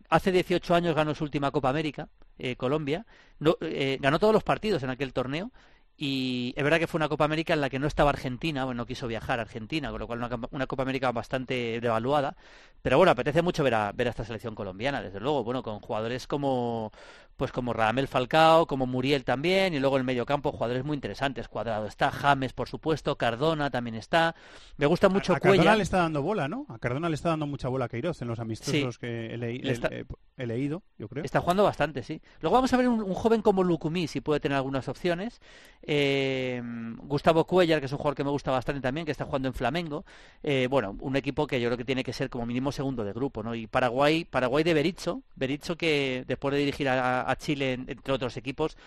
[0.09, 3.05] Hace 18 años ganó su última Copa América, eh, Colombia.
[3.39, 5.51] No, eh, ganó todos los partidos en aquel torneo
[5.97, 8.79] y es verdad que fue una Copa América en la que no estaba Argentina, bueno,
[8.79, 12.35] no quiso viajar a Argentina, con lo cual una, una Copa América bastante devaluada.
[12.81, 15.79] Pero bueno, apetece mucho ver a, ver a esta selección colombiana, desde luego, bueno, con
[15.79, 16.91] jugadores como
[17.37, 20.95] pues como Radamel Falcao, como Muriel también, y luego en el medio campo jugadores muy
[20.95, 21.47] interesantes.
[21.47, 24.35] Cuadrado está, James, por supuesto, Cardona también está.
[24.77, 26.65] Me gusta mucho a, a Cardona le está dando bola, ¿no?
[26.69, 30.47] A Cardona le está dando mucha bola a Queiroz en los amistosos que he, he,
[30.47, 31.23] leído, yo creo.
[31.23, 32.21] Está jugando bastante, sí.
[32.41, 35.41] Luego vamos a ver un, un joven como Lucumí, si puede tener algunas opciones.
[35.81, 36.61] Eh,
[37.03, 39.53] Gustavo Cuellar, que es un jugador que me gusta bastante también, que está jugando en
[39.53, 40.05] Flamengo.
[40.41, 43.13] Eh, bueno, un equipo que yo creo que tiene que ser como mínimo segundo de
[43.13, 43.55] grupo, ¿no?
[43.55, 48.37] Y Paraguay, Paraguay de Berizzo, Berizzo que después de dirigir a, a Chile, entre otros
[48.37, 48.77] equipos,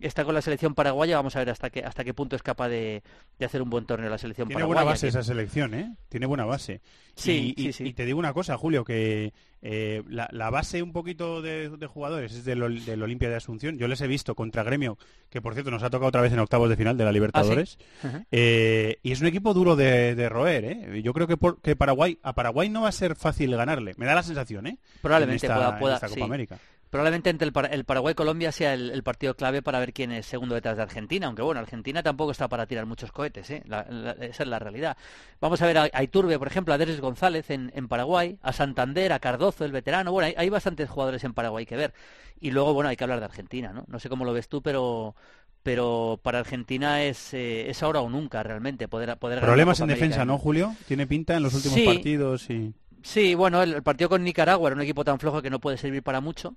[0.00, 1.16] está con la selección paraguaya.
[1.16, 3.02] Vamos a ver hasta qué, hasta qué punto es capaz de,
[3.38, 4.80] de hacer un buen torneo la selección Tiene paraguaya.
[4.80, 5.08] Tiene buena base que...
[5.08, 5.94] esa selección, ¿eh?
[6.08, 6.80] Tiene buena base.
[7.16, 7.84] Sí, y, sí, y, sí.
[7.86, 11.86] y te digo una cosa, Julio, que eh, la, la, base un poquito de, de
[11.86, 13.78] jugadores es del, del, Olimpia de Asunción.
[13.78, 14.98] Yo les he visto contra Gremio,
[15.30, 17.78] que por cierto nos ha tocado otra vez en octavos de final de la Libertadores.
[17.80, 18.08] ¿Ah, sí?
[18.08, 18.26] -huh.
[18.32, 21.02] eh, y es un equipo duro de, de roer, ¿eh?
[21.02, 23.94] Yo creo que, por, que Paraguay a Paraguay no va a ser fácil ganarle.
[23.96, 24.78] Me da la sensación, ¿eh?
[25.00, 26.22] Probablemente en esta, pueda, pueda en esta Copa sí.
[26.22, 26.58] América
[26.94, 30.54] probablemente entre el, el Paraguay-Colombia sea el, el, partido clave para ver quién es segundo
[30.54, 33.64] detrás de Argentina, aunque bueno, Argentina tampoco está para tirar muchos cohetes, ¿eh?
[33.66, 34.96] la, la, esa es la realidad.
[35.40, 38.52] Vamos a ver a, a Iturbe, por ejemplo, a Deres González en, en, Paraguay, a
[38.52, 41.94] Santander, a Cardozo, el veterano, bueno, hay, hay, bastantes jugadores en Paraguay que ver.
[42.38, 43.84] Y luego, bueno, hay que hablar de Argentina, ¿no?
[43.88, 45.16] No sé cómo lo ves tú, pero
[45.64, 50.24] pero para Argentina es, eh, es ahora o nunca realmente poder, poder Problemas en defensa,
[50.24, 50.76] ¿no, Julio?
[50.86, 52.74] Tiene pinta en los últimos sí, partidos y...
[53.04, 56.02] Sí, bueno, el, partido con Nicaragua era un equipo tan flojo que no puede servir
[56.02, 56.56] para mucho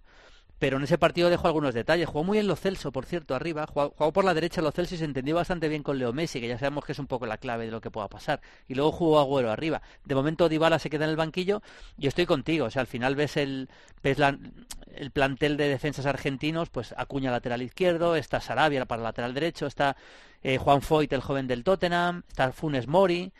[0.59, 2.07] pero en ese partido dejó algunos detalles.
[2.07, 3.67] Jugó muy bien Lo Celso, por cierto, arriba.
[3.67, 6.47] Jugó, por la derecha Lo Celso y se entendió bastante bien con Leo Messi, que
[6.47, 8.41] ya sabemos que es un poco la clave de lo que pueda pasar.
[8.67, 9.81] Y luego jugó Agüero arriba.
[10.03, 11.61] De momento Dybala se queda en el banquillo
[11.97, 12.65] y estoy contigo.
[12.65, 13.69] O sea, al final ves el,
[14.01, 14.35] ves la,
[14.95, 19.95] el plantel de defensas argentinos, pues Acuña lateral izquierdo, está Sarabia para lateral derecho, está
[20.41, 23.31] eh, Juan Foyt, el joven del Tottenham, está Funes Mori.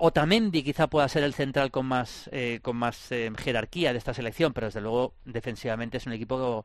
[0.00, 4.14] Otamendi quizá pueda ser el central con más, eh, con más eh, jerarquía de esta
[4.14, 6.64] selección, pero desde luego defensivamente es un equipo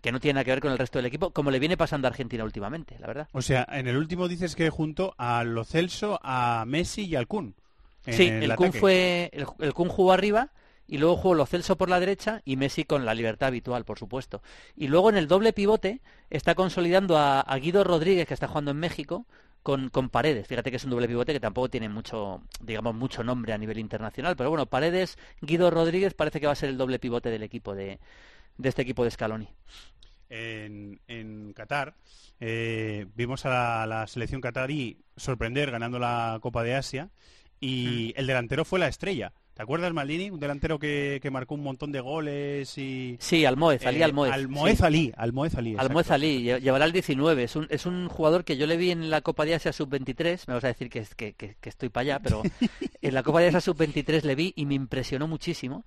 [0.00, 2.08] que no tiene nada que ver con el resto del equipo, como le viene pasando
[2.08, 3.28] a Argentina últimamente, la verdad.
[3.32, 7.28] O sea, en el último dices que junto a Lo Celso, a Messi y al
[7.28, 7.54] Kun.
[8.04, 10.50] Sí, el, el Kun fue, el, el Kun jugó arriba
[10.88, 14.00] y luego jugó Lo Celso por la derecha y Messi con la libertad habitual, por
[14.00, 14.42] supuesto.
[14.76, 18.72] Y luego en el doble pivote está consolidando a, a Guido Rodríguez, que está jugando
[18.72, 19.24] en México,
[19.62, 20.46] con, con, Paredes.
[20.46, 23.78] Fíjate que es un doble pivote que tampoco tiene mucho, digamos, mucho nombre a nivel
[23.78, 27.42] internacional, pero bueno, Paredes, Guido Rodríguez parece que va a ser el doble pivote del
[27.42, 27.98] equipo de,
[28.58, 29.48] de este equipo de Scaloni.
[30.28, 31.94] en, en Qatar,
[32.44, 37.08] eh, vimos a la, selección qatarí sorprender ganando la Copa de Asia
[37.60, 39.32] y el delantero fue la estrella.
[39.62, 40.28] ¿Te acuerdas, Maldini?
[40.28, 43.16] Un delantero que, marcó un montón de goles y...
[43.20, 44.32] Sí, Almoez, Ali eh, Almoez.
[44.32, 45.76] Almoez Ali, Almoez Ali.
[45.78, 47.44] Almoez Ali, llevará el 19.
[47.44, 50.48] Es un, es un jugador que yo le vi en la Copa de Asia Sub-23,
[50.48, 52.42] me vas a decir que, que, que estoy para allá, pero
[53.02, 55.84] en la Copa de Asia Sub-23 le vi y me impresionó muchísimo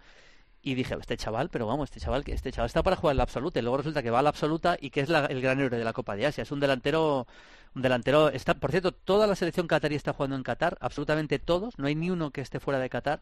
[0.62, 3.24] y dije, este chaval, pero vamos, este chaval, este chaval está para jugar en la
[3.24, 5.78] absoluta y luego resulta que va a la absoluta y que es el gran héroe
[5.78, 6.44] de la Copa de Asia.
[6.44, 7.28] Es un delantero,
[7.76, 11.78] un delantero, está, por cierto, toda la selección catarí está jugando en Qatar, absolutamente todos,
[11.78, 13.22] no hay ni uno que esté fuera de Qatar.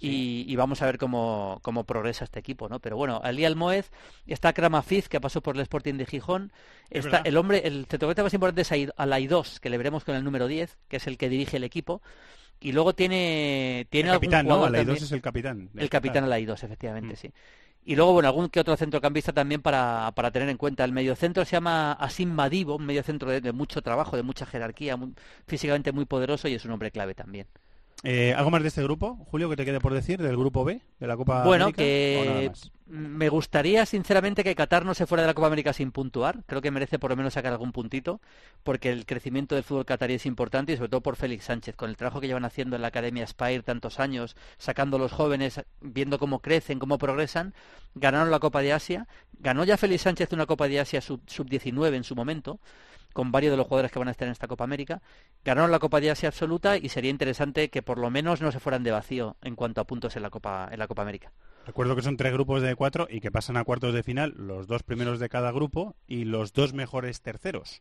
[0.00, 2.78] Y, vamos a ver cómo, cómo, progresa este equipo, ¿no?
[2.80, 3.90] Pero bueno, Ali Almoez,
[4.26, 6.52] está Kramafiz, que pasó por el Sporting de Gijón,
[6.90, 10.46] está el hombre, el centrocampista más importante es Alaidos, que le veremos con el número
[10.46, 12.02] 10, que es el que dirige el equipo,
[12.60, 14.64] y luego tiene, tiene el capitán, ¿no?
[14.64, 15.70] Alaidos es el capitán.
[15.74, 17.16] El capitán Alaidos, efectivamente, mm.
[17.16, 17.32] sí.
[17.86, 20.84] Y luego, bueno, algún que otro centrocampista también para, para tener en cuenta.
[20.84, 24.98] El mediocentro se llama Asim Madivo, un mediocentro de, de mucho trabajo, de mucha jerarquía,
[25.46, 27.46] físicamente muy poderoso y es un hombre clave también.
[28.06, 30.82] Eh, ¿Algo más de este grupo, Julio, que te quede por decir, del grupo B,
[31.00, 31.82] de la Copa bueno, América?
[31.82, 32.52] Bueno, que
[32.86, 36.44] me gustaría sinceramente que Qatar no se fuera de la Copa América sin puntuar.
[36.44, 38.20] Creo que merece por lo menos sacar algún puntito,
[38.62, 41.88] porque el crecimiento del fútbol qatarí es importante y sobre todo por Félix Sánchez, con
[41.88, 45.62] el trabajo que llevan haciendo en la Academia Spire tantos años, sacando a los jóvenes,
[45.80, 47.54] viendo cómo crecen, cómo progresan.
[47.94, 49.08] Ganaron la Copa de Asia.
[49.38, 52.60] Ganó ya Félix Sánchez una Copa de Asia sub-19 en su momento
[53.14, 55.00] con varios de los jugadores que van a estar en esta Copa América.
[55.44, 58.60] Ganaron la Copa de Asia absoluta y sería interesante que por lo menos no se
[58.60, 61.32] fueran de vacío en cuanto a puntos en la Copa, en la Copa América.
[61.64, 64.66] Recuerdo que son tres grupos de cuatro y que pasan a cuartos de final los
[64.66, 67.80] dos primeros de cada grupo y los dos mejores terceros.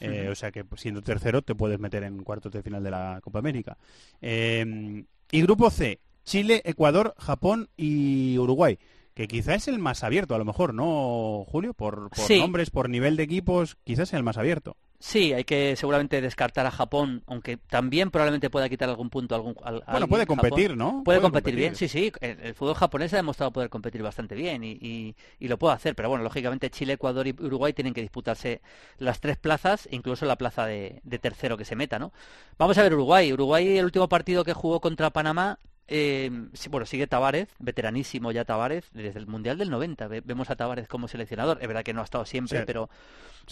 [0.00, 3.20] Eh, o sea que siendo tercero te puedes meter en cuartos de final de la
[3.22, 3.78] Copa América.
[4.20, 8.78] Eh, y grupo C, Chile, Ecuador, Japón y Uruguay
[9.14, 11.72] que quizá es el más abierto, a lo mejor, ¿no, Julio?
[11.72, 14.76] Por, nombres, por nivel de equipos, quizás sea el más abierto.
[14.98, 19.54] Sí, hay que seguramente descartar a Japón, aunque también probablemente pueda quitar algún punto algún.
[19.86, 21.02] bueno, puede competir, ¿no?
[21.04, 22.10] Puede, competir, bien, sí, sí.
[22.20, 26.24] El, fútbol japonés ha demostrado poder competir bastante bien y, lo puede hacer, pero bueno,
[26.24, 28.62] lógicamente Chile, Ecuador y Uruguay tienen que disputarse
[28.98, 32.12] las tres plazas, incluso la plaza de, de tercero que se meta, ¿no?
[32.58, 33.32] Vamos a ver Uruguay.
[33.32, 36.30] Uruguay, el último partido que jugó contra Panamá, eh,
[36.70, 40.08] bueno, sigue Tavares, veteranísimo ya Tavares, desde el Mundial del 90.
[40.24, 41.58] vemos a Tavares como seleccionador.
[41.60, 42.88] Es verdad que no ha estado siempre, pero,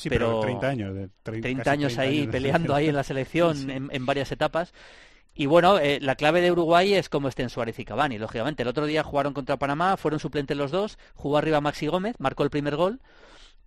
[0.08, 1.10] pero, 30 años.
[1.22, 4.72] 30, años ahí peleando ahí en la selección en, varias etapas.
[5.34, 8.62] Y bueno, eh, la clave de Uruguay es cómo estén Suárez y Cavani, lógicamente.
[8.62, 12.44] El otro día jugaron contra Panamá, fueron suplentes los dos, jugó arriba Maxi Gómez, marcó
[12.44, 13.00] el primer gol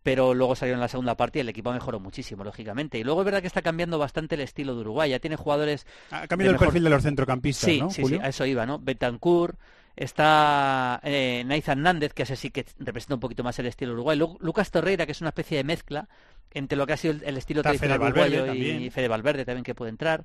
[0.05, 2.99] pero luego salió en la segunda parte y el equipo mejoró muchísimo, lógicamente.
[2.99, 5.09] Y luego es verdad que está cambiando bastante el estilo de Uruguay.
[5.09, 5.87] Ya tiene jugadores...
[6.11, 8.77] Ha cambiado el perfil de los centrocampistas, sí, ¿no, Sí, sí, a eso iba, ¿no?
[8.77, 9.57] Betancourt,
[9.95, 14.15] está eh, Nathan Nández, que ese sí que representa un poquito más el estilo Uruguay.
[14.15, 16.07] Lucas Torreira, que es una especie de mezcla
[16.53, 19.89] entre lo que ha sido el, estilo tradicional uruguayo y Fede Valverde también que puede
[19.89, 20.23] entrar.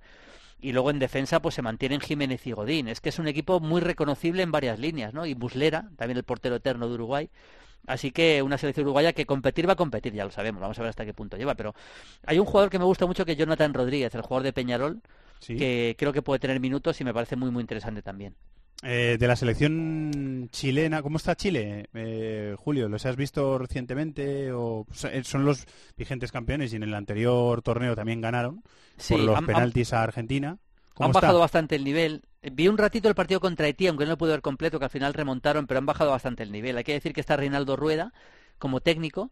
[0.60, 2.88] Y luego en defensa pues se mantienen Jiménez y Godín.
[2.88, 5.24] Es que es un equipo muy reconocible en varias líneas, ¿no?
[5.24, 7.30] Y Buslera, también el portero eterno de Uruguay.
[7.86, 10.82] Así que una selección uruguaya que competir va a competir, ya lo sabemos, vamos a
[10.82, 11.54] ver hasta qué punto lleva.
[11.54, 11.74] Pero
[12.26, 15.00] hay un jugador que me gusta mucho que es Jonathan Rodríguez, el jugador de Peñarol,
[15.46, 18.34] que creo que puede tener minutos y me parece muy, muy interesante también.
[18.82, 22.88] Eh, de la selección chilena, ¿cómo está Chile, eh, Julio?
[22.88, 24.52] ¿Los has visto recientemente?
[24.52, 25.66] o eh, Son los
[25.98, 28.62] vigentes campeones y en el anterior torneo también ganaron
[29.06, 30.58] por los penaltis a Argentina.
[31.00, 32.22] Han bajado bastante el nivel.
[32.42, 34.90] Vi un ratito el partido contra Haití, aunque no lo pude ver completo, que al
[34.90, 36.76] final remontaron, pero han bajado bastante el nivel.
[36.76, 38.12] Hay que decir que está Reinaldo Rueda
[38.58, 39.30] como técnico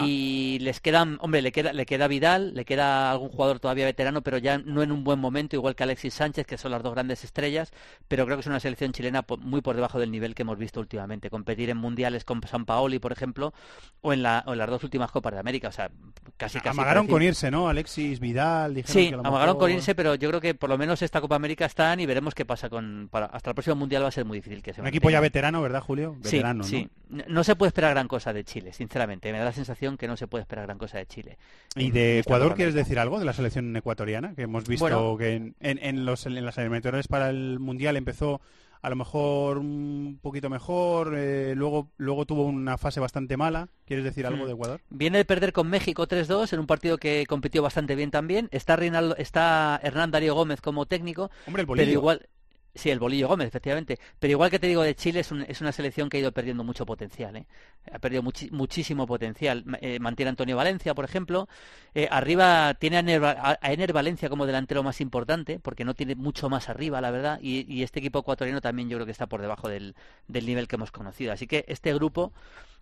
[0.00, 4.22] y les quedan, hombre, le queda, le queda Vidal, le queda algún jugador todavía veterano,
[4.22, 6.94] pero ya no en un buen momento, igual que Alexis Sánchez, que son las dos
[6.94, 7.72] grandes estrellas,
[8.08, 10.80] pero creo que es una selección chilena muy por debajo del nivel que hemos visto
[10.80, 11.30] últimamente.
[11.30, 13.52] Competir en mundiales con San Paoli, por ejemplo,
[14.00, 15.90] o en, la, las dos últimas Copas de América, o sea,
[16.36, 16.70] casi casi.
[16.70, 17.68] Amagaron con irse, ¿no?
[17.68, 21.36] Alexis Vidal, Sí, amagaron con irse, pero yo creo que por lo menos esta Copa
[21.36, 23.08] América están y veremos qué pasa con.
[23.12, 25.60] hasta el próximo mundial va a ser muy difícil que se Un equipo ya veterano,
[25.62, 26.16] ¿verdad, Julio?
[26.18, 27.22] Veterano, sí, sí.
[27.28, 29.30] No se puede esperar gran cosa de Chile, sinceramente.
[29.30, 29.65] Me da la sensación
[29.98, 31.38] que no se puede esperar gran cosa de Chile.
[31.74, 34.34] ¿Y de Ecuador quieres decir algo de la selección ecuatoriana?
[34.34, 38.40] Que hemos visto que en, en, los, en las eliminatorias para el Mundial empezó
[38.82, 43.68] a lo mejor un poquito mejor, eh, luego, luego tuvo una fase bastante mala.
[43.84, 44.46] ¿Quieres decir algo hmm.
[44.46, 44.80] de Ecuador?
[44.90, 48.48] Viene de perder con México 3-2 en un partido que compitió bastante bien también.
[48.52, 51.30] Está, Rinaldo, está Hernán Darío Gómez como técnico.
[51.46, 52.28] Hombre, el Pero igual,
[52.76, 53.98] Sí, el Bolillo Gómez, efectivamente.
[54.18, 56.62] Pero igual que te digo de Chile, es, es una selección que ha ido perdiendo
[56.62, 57.34] mucho potencial.
[57.36, 57.46] ¿eh?
[57.90, 59.64] Ha perdido muchísimo potencial.
[59.80, 61.48] Eh, mantiene a Antonio Valencia, por ejemplo.
[61.94, 66.68] Eh, arriba tiene a Ener, Valencia como delantero más importante, porque no tiene mucho más
[66.68, 67.38] arriba, la verdad.
[67.40, 69.94] Y, este equipo ecuatoriano también yo creo que está por debajo del,
[70.28, 71.32] nivel que hemos conocido.
[71.32, 72.32] Así que este grupo,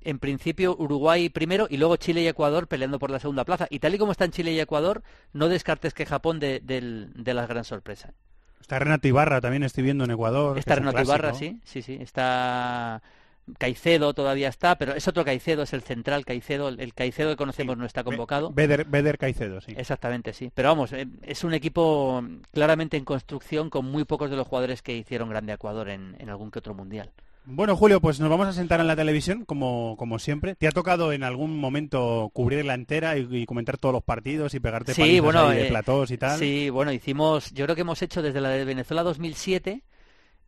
[0.02, 3.68] en principio, Uruguay primero y luego Chile y Ecuador peleando por la segunda plaza.
[3.70, 7.48] Y tal y como están Chile y Ecuador, no descartes que Japón de, de las
[7.48, 8.12] gran sorpresas.
[8.64, 10.56] Está Renato Ibarra, también estoy viendo en Ecuador.
[10.58, 11.98] Está Renato Ibarra, sí, sí, sí.
[12.00, 13.02] Está
[13.58, 17.76] Caicedo todavía está, pero es otro Caicedo, es el central Caicedo, el Caicedo que conocemos
[17.76, 18.50] no está convocado.
[18.54, 19.74] Beder, Caicedo, sí.
[19.76, 20.50] Exactamente, sí.
[20.54, 24.80] Pero vamos, eh, es un equipo claramente en construcción con muy pocos de los jugadores
[24.80, 27.10] que hicieron grande Ecuador en algún que otro mundial.
[27.46, 30.54] Bueno, Julio, pues nos vamos a sentar en la televisión, como, como siempre.
[30.54, 34.60] ¿Te ha tocado en algún momento cubrir la entera y, comentar todos los partidos y
[34.60, 36.38] pegarte sí, bueno, de eh, platós y tal?
[36.38, 39.82] Sí, bueno, hicimos, yo creo que hemos hecho desde la de Venezuela 2007,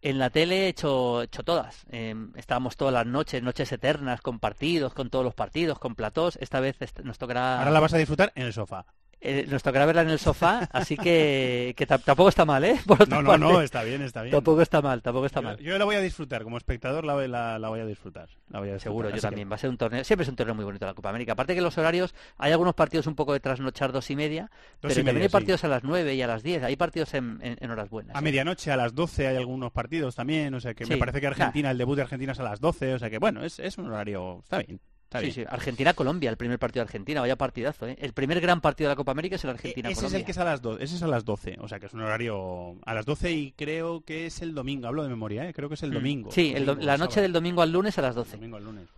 [0.01, 1.84] en la tele he hecho, hecho todas.
[1.90, 6.38] Em, estábamos todas las noches, noches eternas, con partidos, con todos los partidos, con platós.
[6.40, 7.59] Esta vez nos tocará...
[7.59, 8.86] Ahora la vas a disfrutar en el sofá.
[9.29, 12.79] Eh, nos tocará verla en el sofá, así que, que tampoco está mal, ¿eh?
[13.09, 14.31] no, no, no, está bien, está bien.
[14.31, 15.59] Tampoco está mal, tampoco está mal.
[15.59, 18.29] Yo la voy a disfrutar, como espectador la, la, voy a disfrutar.
[18.51, 19.51] La voy a Seguro, yo también.
[19.51, 21.33] Va a ser un torneo, siempre es un torneo muy bonito la Copa América.
[21.33, 24.49] Aparte que los horarios, hay algunos partidos un poco de trasnochar dos y media,
[24.81, 27.70] pero también hay partidos a las nueve y a las diez, hay partidos en, en,
[27.70, 28.14] horas buenas.
[28.14, 31.27] A medianoche, a las doce hay algunos partidos también, o sea que me parece que
[31.27, 33.77] Argentina, el debut de Argentina es a las doce, o sea que bueno, es, es
[33.77, 34.79] un horario, está bien
[35.20, 35.44] sí, sí.
[35.48, 37.96] Argentina-Colombia, el primer partido de Argentina, vaya partidazo, ¿eh?
[38.00, 40.07] El primer gran partido de la Copa América es el Argentina-Colombia.
[40.07, 41.78] Ese es el que es a las 12, ese es a las 12, o sea
[41.80, 45.09] que es un horario a las 12 y creo que es el domingo, hablo de
[45.09, 45.52] memoria, ¿eh?
[45.52, 45.94] Creo que es el mm.
[45.94, 46.32] domingo.
[46.32, 48.36] Sí, la noche del domingo al lunes a las 12.
[48.36, 48.88] domingo al lunes,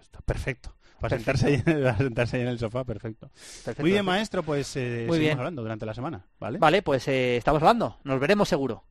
[0.00, 0.74] está perfecto.
[1.00, 1.62] Para sentarse, ahí,
[1.98, 3.30] sentarse ahí en el sofá, perfecto.
[3.78, 6.58] Muy bien, maestro, pues eh, Muy seguimos hablando durante la semana, ¿vale?
[6.58, 8.84] Vale, pues eh, estamos hablando, nos veremos seguro.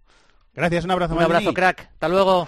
[0.54, 1.16] Gracias, un abrazo.
[1.16, 1.92] Un abrazo, crack.
[1.94, 2.48] Hasta luego.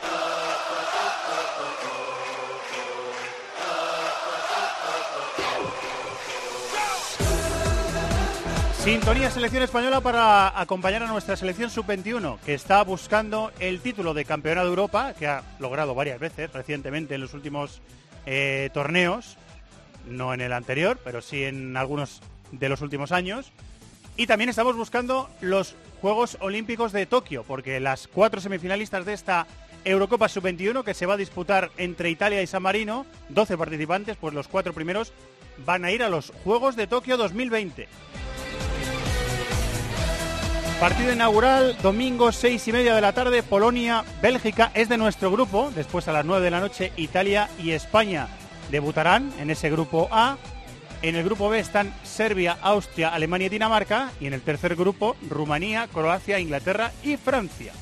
[8.84, 14.26] Sintonía Selección Española para acompañar a nuestra selección sub-21, que está buscando el título de
[14.26, 17.80] campeona de Europa, que ha logrado varias veces recientemente en los últimos
[18.26, 19.38] eh, torneos,
[20.08, 22.22] no en el anterior, pero sí en algunos
[22.52, 23.52] de los últimos años.
[24.18, 29.46] Y también estamos buscando los Juegos Olímpicos de Tokio, porque las cuatro semifinalistas de esta
[29.86, 34.34] Eurocopa Sub-21, que se va a disputar entre Italia y San Marino, 12 participantes, pues
[34.34, 35.14] los cuatro primeros
[35.68, 37.88] van a ir a los Juegos de Tokio 2020.
[40.82, 45.72] Partido inaugural, domingo, seis y media de la tarde, Polonia, Bélgica es de nuestro grupo.
[45.76, 48.28] Después a las nueve de la noche, Italia y España
[48.72, 50.38] debutarán en ese grupo A.
[51.04, 54.10] En el grupo B están Serbia, Austria, Alemania y Dinamarca.
[54.20, 57.74] Y en el tercer grupo, Rumanía, Croacia, Inglaterra y Francia.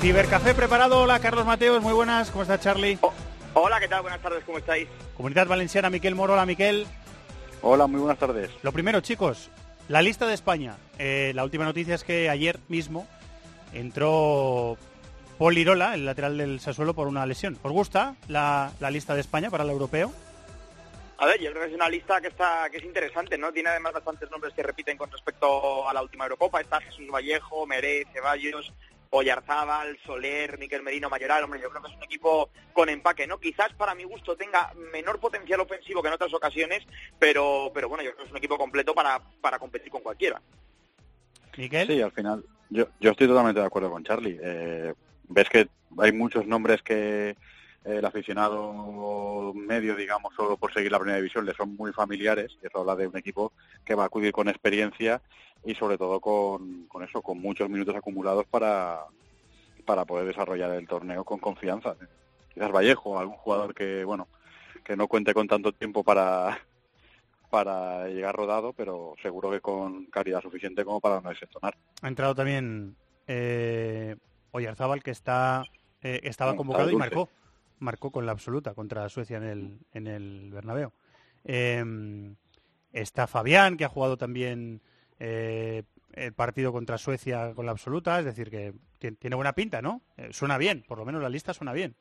[0.00, 1.02] Cibercafé preparado.
[1.02, 1.82] Hola, Carlos Mateos.
[1.82, 2.30] Muy buenas.
[2.30, 2.96] ¿Cómo está Charlie?
[3.02, 3.12] Oh,
[3.52, 4.00] hola, ¿qué tal?
[4.00, 4.44] Buenas tardes.
[4.46, 4.88] ¿Cómo estáis?
[5.14, 6.32] Comunidad Valenciana, Miquel Moro.
[6.32, 6.86] Hola, Miquel.
[7.60, 8.50] Hola, muy buenas tardes.
[8.62, 9.50] Lo primero, chicos,
[9.90, 10.76] la lista de España.
[11.00, 13.08] Eh, la última noticia es que ayer mismo
[13.72, 14.78] entró
[15.36, 17.58] Paul Lirola, el lateral del Sassuolo, por una lesión.
[17.60, 20.12] ¿Os gusta la, lista de España para el europeo?
[21.18, 23.52] A ver, yo creo que es una lista que está que es interesante, ¿no?
[23.52, 26.60] Tiene además bastantes nombres que repiten con respecto a la última Eurocopa.
[26.60, 28.72] Está Jesús Vallejo, Meré, Ceballos,
[29.10, 33.38] Oyarzábal, Soler, Miquel Merino, Mayoral, hombre, yo creo que es un equipo con empaque, ¿no?
[33.38, 36.86] Quizás para mi gusto tenga menor potencial ofensivo que en otras ocasiones,
[37.18, 40.40] pero, pero bueno, yo creo que es un equipo completo para, para competir con cualquiera.
[41.56, 41.88] Miguel.
[41.88, 44.38] Sí, al final, yo, yo estoy totalmente de acuerdo con Charlie.
[44.40, 44.94] Eh,
[45.28, 47.36] ves que hay muchos nombres que
[47.84, 52.56] el aficionado medio, digamos, solo por seguir la primera división, le son muy familiares.
[52.62, 53.52] Y eso habla de un equipo
[53.84, 55.20] que va a acudir con experiencia
[55.64, 59.00] y sobre todo con, con eso, con muchos minutos acumulados para,
[59.84, 61.96] para poder desarrollar el torneo con confianza.
[62.52, 64.28] Quizás Vallejo, algún jugador que, bueno,
[64.84, 66.58] que no cuente con tanto tiempo para,
[67.50, 71.76] para llegar rodado, pero seguro que con calidad suficiente como para no desentonar.
[72.02, 74.16] Ha entrado también eh,
[74.50, 75.64] Oyarzábal, que está
[76.02, 77.28] eh, estaba convocado y marcó
[77.80, 80.92] marcó con la absoluta contra Suecia en el, en el Bernabéu.
[81.44, 82.36] Em,
[82.92, 84.80] está Fabián, que ha jugado también
[85.18, 88.74] eh, el partido contra Suecia con la absoluta, es decir, que
[89.12, 90.02] tiene buena pinta, ¿no?
[90.16, 91.96] Eh, suena bien, por lo menos la lista suena bien.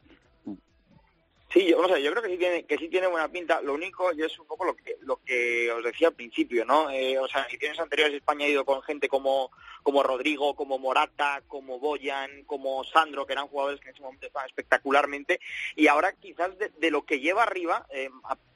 [1.52, 3.60] Sí, yo, no sé, yo creo que sí tiene que sí tiene buena pinta.
[3.62, 6.92] Lo único es un poco lo que os decía al principio, ¿no?
[6.92, 9.50] Eh, o sea, en ediciones anteriores España ha ido con gente como
[9.82, 14.28] como Rodrigo, como Morata, como Boyan, como Sandro, que eran jugadores que en ese momento
[14.28, 15.40] estaban espectacularmente.
[15.76, 18.10] Y ahora quizás de, lo que lleva arriba, eh,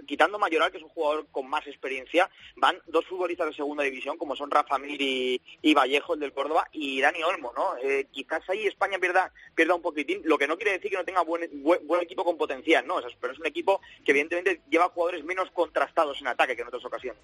[0.05, 4.17] quitando Mayoral, que es un jugador con más experiencia, van dos futbolistas de segunda división,
[4.17, 7.77] como son Rafa Mir y, Vallejo, el del Córdoba, y Dani Olmo, ¿no?
[7.77, 11.05] Eh, quizás ahí España pierda pierda un poquitín, lo que no quiere decir que no
[11.05, 12.95] tenga buen, buen equipo con potencial ¿no?
[13.19, 16.86] pero es un equipo que evidentemente lleva jugadores menos contrastados en ataque que en otras
[16.86, 17.21] ocasiones,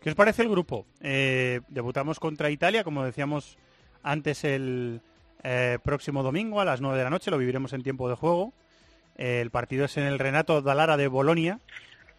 [0.00, 0.86] ¿Qué os parece el grupo?
[1.02, 3.58] Eh, debutamos contra Italia, como decíamos
[4.02, 5.02] antes el
[5.42, 8.54] eh, próximo domingo a las 9 de la noche, lo viviremos en tiempo de juego.
[9.16, 11.60] el partido es en el Renato Dalara de Bolonia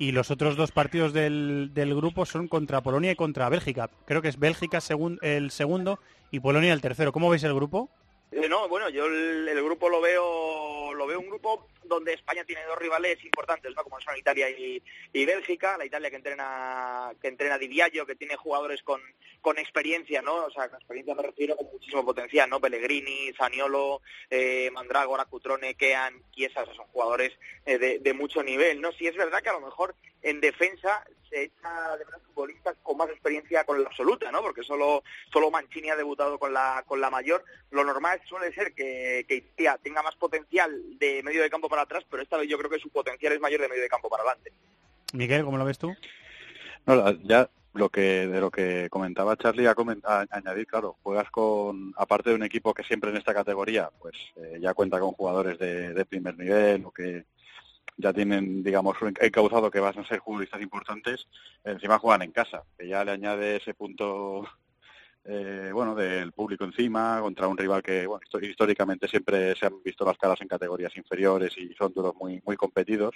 [0.01, 3.87] y los otros dos partidos del, grupo son contra Polonia y contra Bélgica.
[4.05, 4.79] Creo que es Bélgica
[5.21, 5.99] el segundo
[6.31, 7.11] y Polonia el tercero.
[7.11, 7.87] ¿Cómo veis el grupo?
[8.31, 12.63] Eh, no, bueno, yo el, grupo lo veo, lo veo un grupo donde España tiene
[12.65, 13.83] dos rivales importantes, ¿no?
[13.83, 14.81] Como son Italia y,
[15.25, 19.01] Bélgica, la Italia que entrena que entrena Di que tiene jugadores con,
[19.41, 20.45] con experiencia, ¿no?
[20.45, 22.59] O sea, con experiencia me refiero con muchísimo potencial, ¿no?
[22.59, 27.31] Pellegrini, Zaniolo, eh, Mandragora, Cutrone, Kean, Chiesa, son jugadores
[27.65, 28.91] eh, de, de, mucho nivel, ¿no?
[28.91, 32.97] Si es verdad que a lo mejor en defensa se echa de menos futbolistas con
[32.97, 34.41] más experiencia con la absoluta, ¿no?
[34.41, 37.43] Porque solo, solo Mancini ha debutado con la, con la mayor.
[37.71, 41.83] Lo normal suele ser que, que Italia tenga más potencial de medio de campo para
[41.83, 44.09] atrás, pero esta vez yo creo que su potencial es mayor de medio de campo
[44.09, 44.53] para adelante.
[45.13, 45.95] Miguel, ¿cómo lo ves tú?
[46.85, 49.75] No, ya lo que de lo que comentaba Charlie a,
[50.29, 54.59] añadir, claro, juegas con aparte de un equipo que siempre en esta categoría, pues eh,
[54.61, 57.25] ya cuenta con jugadores de, de primer nivel o que
[57.97, 58.97] ya tienen, digamos,
[59.31, 61.27] causado que van a ser futbolistas importantes,
[61.63, 64.47] encima juegan en casa, que ya le añade ese punto,
[65.23, 70.05] eh, bueno, del público encima, contra un rival que, bueno, históricamente siempre se han visto
[70.05, 73.15] las caras en categorías inferiores y son todos muy muy competidos.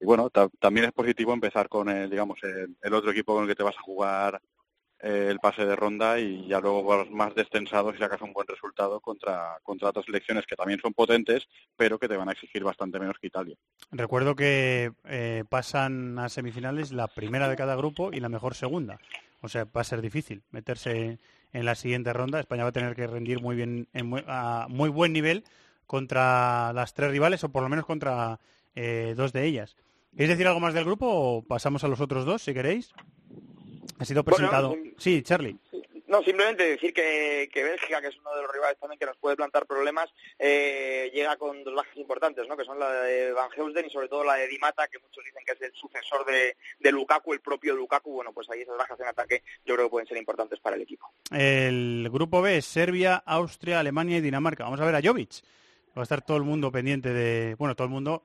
[0.00, 3.54] Y bueno, también es positivo empezar con, el, digamos, el otro equipo con el que
[3.54, 4.40] te vas a jugar
[4.98, 8.46] eh, el pase de ronda y ya luego vas más descensados y sacas un buen
[8.46, 12.64] resultado contra, contra otras selecciones que también son potentes, pero que te van a exigir
[12.64, 13.56] bastante menos que Italia.
[13.90, 18.98] Recuerdo que eh, pasan a semifinales la primera de cada grupo y la mejor segunda.
[19.40, 21.18] O sea, va a ser difícil meterse
[21.52, 22.40] en la siguiente ronda.
[22.40, 23.88] España va a tener que rendir muy bien,
[24.26, 25.44] a muy buen nivel
[25.86, 28.40] contra las tres rivales o por lo menos contra
[28.74, 29.76] eh, dos de ellas.
[30.12, 32.92] ¿Queréis decir algo más del grupo o pasamos a los otros dos, si queréis?
[33.98, 34.74] Ha sido presentado.
[34.98, 35.58] sí, Charlie.
[36.06, 39.16] No, simplemente decir que, que, Bélgica, que es uno de los rivales también que nos
[39.16, 42.56] puede plantar problemas, eh, llega con dos bajas importantes, ¿no?
[42.56, 45.24] que son la de Van Heusden y sobre todo la de Di Mata, que muchos
[45.24, 48.12] dicen que es el sucesor de, de, Lukaku, el propio Lukaku.
[48.12, 50.82] Bueno, pues ahí esas bajas en ataque yo creo que pueden ser importantes para el
[50.82, 51.10] equipo.
[51.32, 54.64] El grupo B Serbia, Austria, Alemania y Dinamarca.
[54.64, 55.42] Vamos a ver a Jovic.
[55.96, 57.56] Va a estar todo el mundo pendiente de...
[57.56, 58.22] Bueno, todo el mundo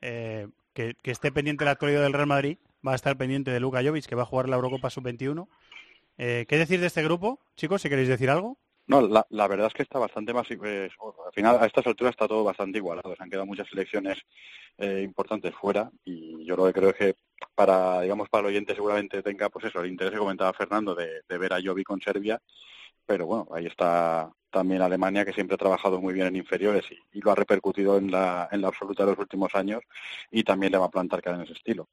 [0.00, 3.50] eh, que, que esté pendiente de la actualidad del Real Madrid va a estar pendiente
[3.50, 5.48] de Luka Jovic, que va a jugar la Eurocopa Sub-21.
[6.18, 8.58] Eh, ¿Qué decir de este grupo, chicos, si queréis decir algo?
[8.88, 10.48] No, la, verdad es que está bastante más...
[10.50, 10.88] Eh,
[11.26, 13.14] al final, a estas alturas está todo bastante igualado.
[13.16, 14.18] Se han quedado muchas selecciones
[14.78, 17.16] eh, importantes fuera y yo lo que creo es que
[17.54, 21.22] para, digamos, para el oyente seguramente tenga, pues eso, el interés que comentaba Fernando de,
[21.28, 22.40] ver a Jovic con Serbia,
[23.04, 27.20] pero bueno, ahí está también Alemania, que siempre ha trabajado muy bien en inferiores y,
[27.20, 29.82] lo ha repercutido en la, en la absoluta de los últimos años
[30.30, 31.88] y también le va a plantar cara en ese estilo.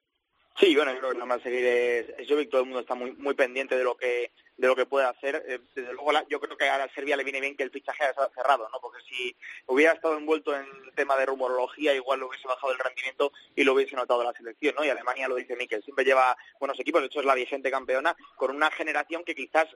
[0.60, 2.94] Sí, bueno, yo creo que lo más seguir es, es Jovic, todo el mundo está
[2.94, 5.44] muy muy pendiente de lo que de lo que puede hacer.
[5.48, 8.04] Eh, desde luego, yo creo que a la Serbia le viene bien que el fichaje
[8.04, 8.80] haya cerrado, ¿no?
[8.80, 9.36] Porque si
[9.66, 13.64] hubiera estado envuelto en el tema de rumorología, igual lo hubiese bajado el rendimiento y
[13.64, 14.86] lo hubiese notado la selección, ¿no?
[14.86, 18.16] Y Alemania lo dice Mikel, siempre lleva buenos equipos, de hecho es la vigente campeona,
[18.36, 19.68] con una generación que quizás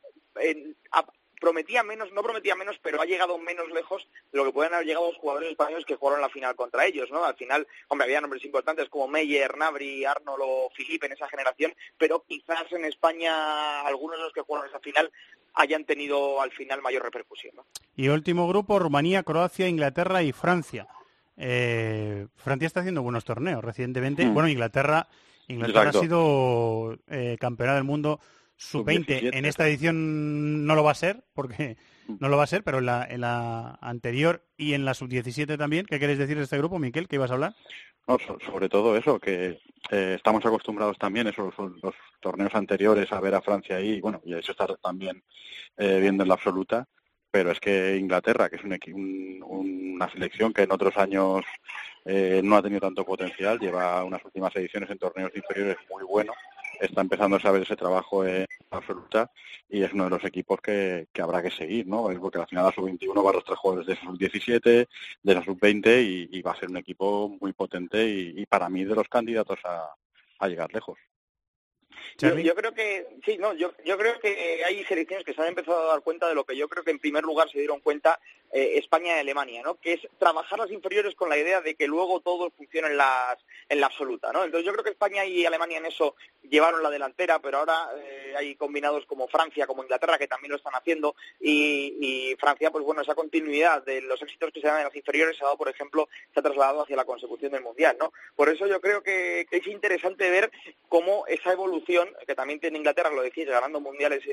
[1.39, 4.88] prometía menos, no prometía menos, pero ha llegado menos lejos de lo que pueden haber
[4.88, 7.23] llegado los jugadores españoles que jugaron la final contra ellos, ¿no?
[7.23, 11.73] Al final, hombre, había nombres importantes como Meyer, Nabri, Arnold o Filipe en esa generación,
[11.97, 15.11] pero quizás en España algunos de los que jugaron esa final
[15.53, 17.65] hayan tenido al final mayor repercusión, ¿no?
[17.95, 20.88] Y último grupo, Rumanía, Croacia, Inglaterra y Francia.
[21.35, 24.25] Eh, Francia está haciendo buenos torneos recientemente.
[24.25, 24.33] Mm.
[24.33, 25.07] Bueno, Inglaterra,
[25.47, 28.19] Inglaterra ha sido eh, campeona del mundo
[28.58, 31.78] sub-20 en esta edición no lo va a ser, porque
[32.08, 32.18] mm.
[32.20, 35.58] no lo va a ser, pero en la, en la anterior y en la sub-17
[35.58, 35.86] también.
[35.86, 37.08] ¿Qué quieres decir de este grupo, Miquel?
[37.08, 37.55] ¿Qué ibas a hablar?
[38.45, 39.60] sobre todo eso, que
[39.91, 44.34] eh, estamos acostumbrados también, esos los torneos anteriores, a ver a Francia ahí, bueno, y
[44.34, 45.22] eso estar también
[45.76, 46.88] eh, viendo en la absoluta,
[47.30, 51.43] pero es que Inglaterra, que es un, una selección que en otros años
[52.05, 56.38] eh, no ha tenido tanto potencial, lleva unas últimas ediciones en torneos inferiores muy buenos
[56.80, 59.32] está empezando a saber ese trabajo en absoluta
[59.69, 62.07] y es uno de los equipos que, habrá que seguir, ¿no?
[62.19, 64.88] Porque al final la sub-21 va a los tres jugadores de sub-17,
[65.23, 68.95] de la sub-20 y, va a ser un equipo muy potente y, para mí de
[68.95, 70.97] los candidatos a llegar lejos.
[72.18, 75.84] Yo, creo que, sí, no, yo, yo creo que hay selecciones que se han empezado
[75.84, 78.20] a dar cuenta de lo que yo creo que en primer lugar se dieron cuenta
[78.51, 79.76] eh, España y Alemania, ¿no?
[79.76, 83.38] Que es trabajar las inferiores con la idea de que luego todo funcione en, las,
[83.68, 84.45] en la absoluta, ¿no?
[84.45, 88.34] Entonces yo creo que España y Alemania en eso llevaron la delantera, pero ahora eh,
[88.38, 93.01] hay combinados como Francia, como Inglaterra, que también lo están haciendo, y, Francia, pues bueno,
[93.01, 95.70] esa continuidad de los éxitos que se dan en las inferiores se ha dado, por
[95.70, 98.14] ejemplo, se ha trasladado hacia la consecución del Mundial, ¿no?
[98.36, 100.51] Por eso yo creo que es interesante ver
[100.88, 104.24] cómo esa evolución que también tiene Inglaterra, lo decís, ganando mundiales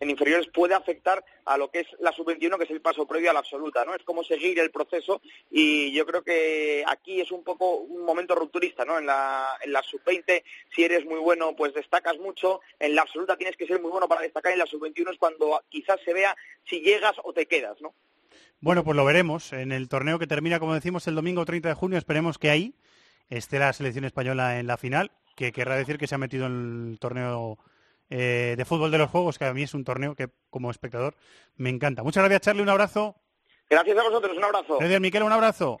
[0.00, 3.30] en, inferiores, puede afectar a lo que es la sub-21, que es el paso previo
[3.30, 3.94] a la absoluta, ¿no?
[3.94, 8.34] Es como seguir el proceso y yo creo que aquí es un poco un momento
[8.34, 8.98] rupturista, ¿no?
[8.98, 10.42] En la, en la sub-20,
[10.74, 14.08] si eres muy bueno, pues destacas mucho, en la absoluta tienes que ser muy bueno
[14.08, 16.36] para destacar, en la sub-21 es cuando quizás se vea
[16.68, 17.94] si llegas o te quedas, ¿no?
[18.60, 19.52] Bueno, pues lo veremos.
[19.52, 22.74] En el torneo que termina, como decimos, el domingo 30 de junio, esperemos que ahí
[23.28, 25.10] esté la selección española en la final
[25.42, 27.58] que querrá decir que se ha metido en el torneo
[28.10, 31.16] eh, de fútbol de los juegos, que a mí es un torneo que como espectador
[31.56, 32.04] me encanta.
[32.04, 33.16] Muchas gracias, Charlie, un abrazo.
[33.68, 34.78] Gracias a vosotros, un abrazo.
[34.78, 35.80] Gracias, Miquel, un abrazo.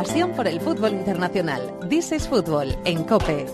[0.00, 1.78] Pasión por el fútbol internacional.
[1.90, 3.44] This is Fútbol en COPE.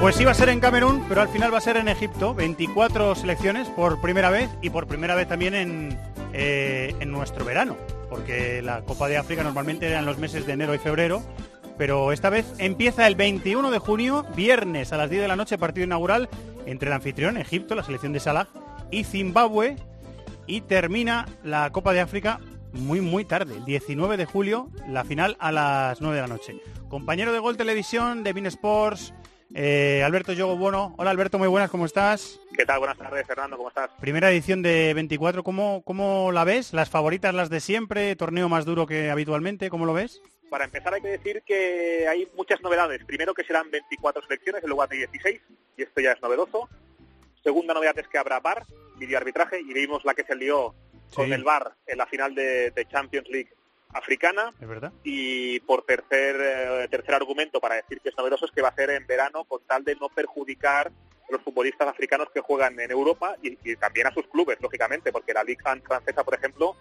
[0.00, 2.34] Pues iba a ser en Camerún, pero al final va a ser en Egipto.
[2.34, 5.96] 24 selecciones por primera vez y por primera vez también en,
[6.32, 7.76] eh, en nuestro verano,
[8.10, 11.22] porque la Copa de África normalmente era en los meses de enero y febrero,
[11.78, 15.56] pero esta vez empieza el 21 de junio, viernes a las 10 de la noche,
[15.56, 16.28] partido inaugural
[16.66, 18.48] entre el anfitrión, Egipto, la selección de Salah,
[18.90, 19.76] y Zimbabue,
[20.46, 22.40] y termina la Copa de África
[22.72, 26.60] muy, muy tarde, el 19 de julio, la final a las 9 de la noche.
[26.88, 29.14] Compañero de Gol Televisión, de Bean Sports,
[29.54, 30.94] eh, Alberto Yogo Bueno.
[30.98, 32.40] Hola Alberto, muy buenas, ¿cómo estás?
[32.56, 32.80] ¿Qué tal?
[32.80, 33.90] Buenas tardes, Fernando, ¿cómo estás?
[34.00, 36.72] Primera edición de 24, ¿cómo, ¿cómo la ves?
[36.72, 38.14] ¿Las favoritas, las de siempre?
[38.16, 39.70] ¿Torneo más duro que habitualmente?
[39.70, 40.20] ¿Cómo lo ves?
[40.48, 43.04] Para empezar hay que decir que hay muchas novedades.
[43.04, 45.40] Primero que serán 24 selecciones en lugar de 16,
[45.76, 46.68] y esto ya es novedoso.
[47.42, 48.64] Segunda novedad es que habrá VAR,
[49.16, 50.74] arbitraje y vimos la que se lió
[51.14, 53.52] con el VAR en la final de, Champions League
[53.90, 54.52] africana.
[54.60, 54.92] ¿Es verdad?
[55.04, 58.74] Y por tercer, eh, tercer argumento para decir que es novedoso es que va a
[58.74, 60.90] ser en verano con tal de no perjudicar
[61.30, 65.44] los futbolistas africanos que juegan en Europa y, también a sus clubes, lógicamente, porque la
[65.44, 66.76] Ligue 1 francesa, por ejemplo,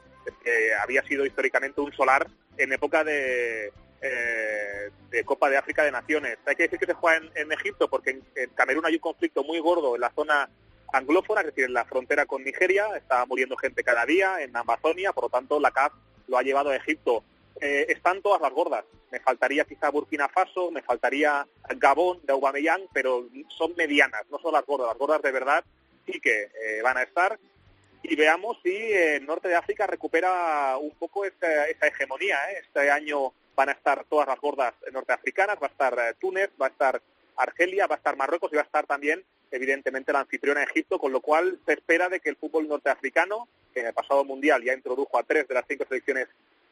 [0.82, 2.28] había sido históricamente un solar
[2.58, 3.72] en época de,
[4.02, 6.38] eh, de Copa de África de Naciones.
[6.45, 9.60] Hay que decir que se juega en, Egipto porque en, Camerún hay un conflicto muy
[9.60, 10.50] gordo en la zona
[10.93, 15.14] anglófona, es decir, en la frontera con Nigeria, está muriendo gente cada día, en Amazonia,
[15.14, 15.93] por lo tanto la CAF
[16.28, 17.24] lo ha llevado a Egipto.
[17.60, 18.86] Eh, están todas las gordas.
[19.12, 21.47] Me faltaría quizá Burkina Faso, me faltaría
[21.78, 24.89] Gabón de Aubameyang, pero son medianas, no son las gordas.
[24.89, 25.64] Las gordas de verdad
[26.05, 27.39] sí que eh, van a estar
[28.03, 32.38] y veamos si el norte de África recupera un poco esa, hegemonía.
[32.51, 32.64] ¿eh?
[32.66, 36.68] Este año van a estar todas las gordas norteafricanas, va a estar eh, Túnez, va
[36.68, 37.01] a estar
[37.36, 41.12] Argelia, va a estar Marruecos y va a estar también, evidentemente, la anfitriona Egipto, con
[41.12, 44.74] lo cual se espera de que el fútbol norteafricano, que en el pasado mundial ya
[44.74, 46.28] introdujo a tres de las cinco selecciones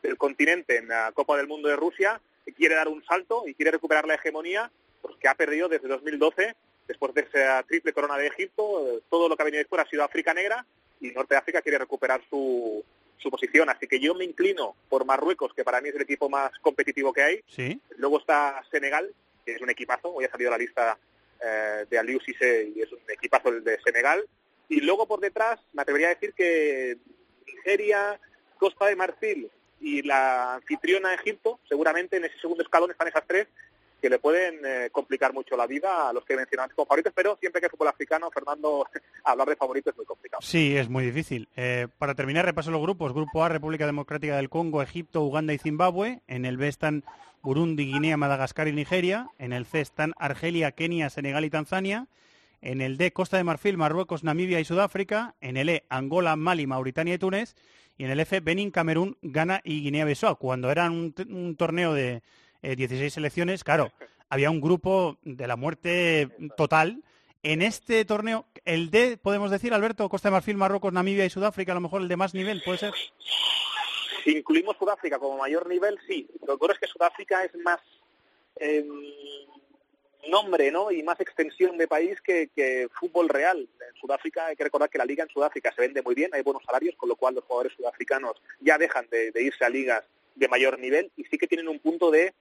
[0.05, 2.21] del continente en la Copa del Mundo de Rusia,
[2.55, 6.55] quiere dar un salto y quiere recuperar la hegemonía pues, que ha perdido desde 2012,
[6.87, 9.89] después de esa triple corona de Egipto, eh, todo lo que ha venido después ha
[9.89, 10.65] sido África Negra
[11.01, 12.83] y Norte de África quiere recuperar su,
[13.17, 13.69] su posición.
[13.69, 17.11] Así que yo me inclino por Marruecos, que para mí es el equipo más competitivo
[17.11, 17.43] que hay.
[17.47, 17.79] ¿Sí?
[17.97, 19.11] Luego está Senegal,
[19.45, 20.13] que es un equipazo.
[20.13, 20.97] Hoy ha salido la lista
[21.43, 24.25] eh, de Aliou Cissé y es un equipazo el de Senegal.
[24.69, 26.97] Y luego por detrás me atrevería a decir que
[27.45, 28.19] Nigeria,
[28.57, 29.51] Costa de Marfil
[29.85, 33.47] y la anfitriona Egipto, seguramente en ese segundo escalón están esas tres
[34.01, 37.37] que le pueden eh, complicar mucho la vida a los que mencionan como favoritos, pero
[37.37, 38.87] siempre que es fútbol africano, Fernando,
[39.23, 40.41] hablar de favoritos es muy complicado.
[40.41, 41.47] Sí, es muy difícil.
[41.55, 43.13] Eh, para terminar, repaso los grupos.
[43.13, 46.21] Grupo A, República Democrática del Congo, Egipto, Uganda y Zimbabue.
[46.27, 47.03] En el B están
[47.43, 49.29] Burundi, Guinea, Madagascar y Nigeria.
[49.37, 52.07] En el C están Argelia, Kenia, Senegal y Tanzania.
[52.61, 55.35] En el D, Costa de Marfil, Marruecos, Namibia y Sudáfrica.
[55.41, 57.55] En el E, Angola, Mali, Mauritania y Túnez.
[57.97, 60.37] Y en el F, Benin, Camerún, Ghana y Guinea-Bissau.
[60.37, 62.21] Cuando era un, un torneo de
[62.61, 63.91] 16 eh, selecciones, claro,
[64.29, 67.03] había un grupo de la muerte total.
[67.43, 71.71] En este torneo, el D, podemos decir, Alberto, Costa de Marfil, Marruecos, Namibia y Sudáfrica,
[71.71, 72.93] a lo mejor el de más nivel, ¿puede ser?
[74.23, 76.27] Si incluimos Sudáfrica como mayor nivel, sí.
[76.47, 77.79] Lo que es que Sudáfrica es más
[78.55, 78.87] em,
[80.29, 80.91] nombre ¿no?
[80.91, 83.59] y más extensión de país que, fútbol real.
[83.59, 86.41] En Sudáfrica hay que recordar que la liga en Sudáfrica se vende muy bien, hay
[86.41, 90.03] buenos salarios, con lo cual los jugadores sudafricanos ya dejan de irse a ligas
[90.35, 92.33] de mayor nivel y sí que tienen un punto de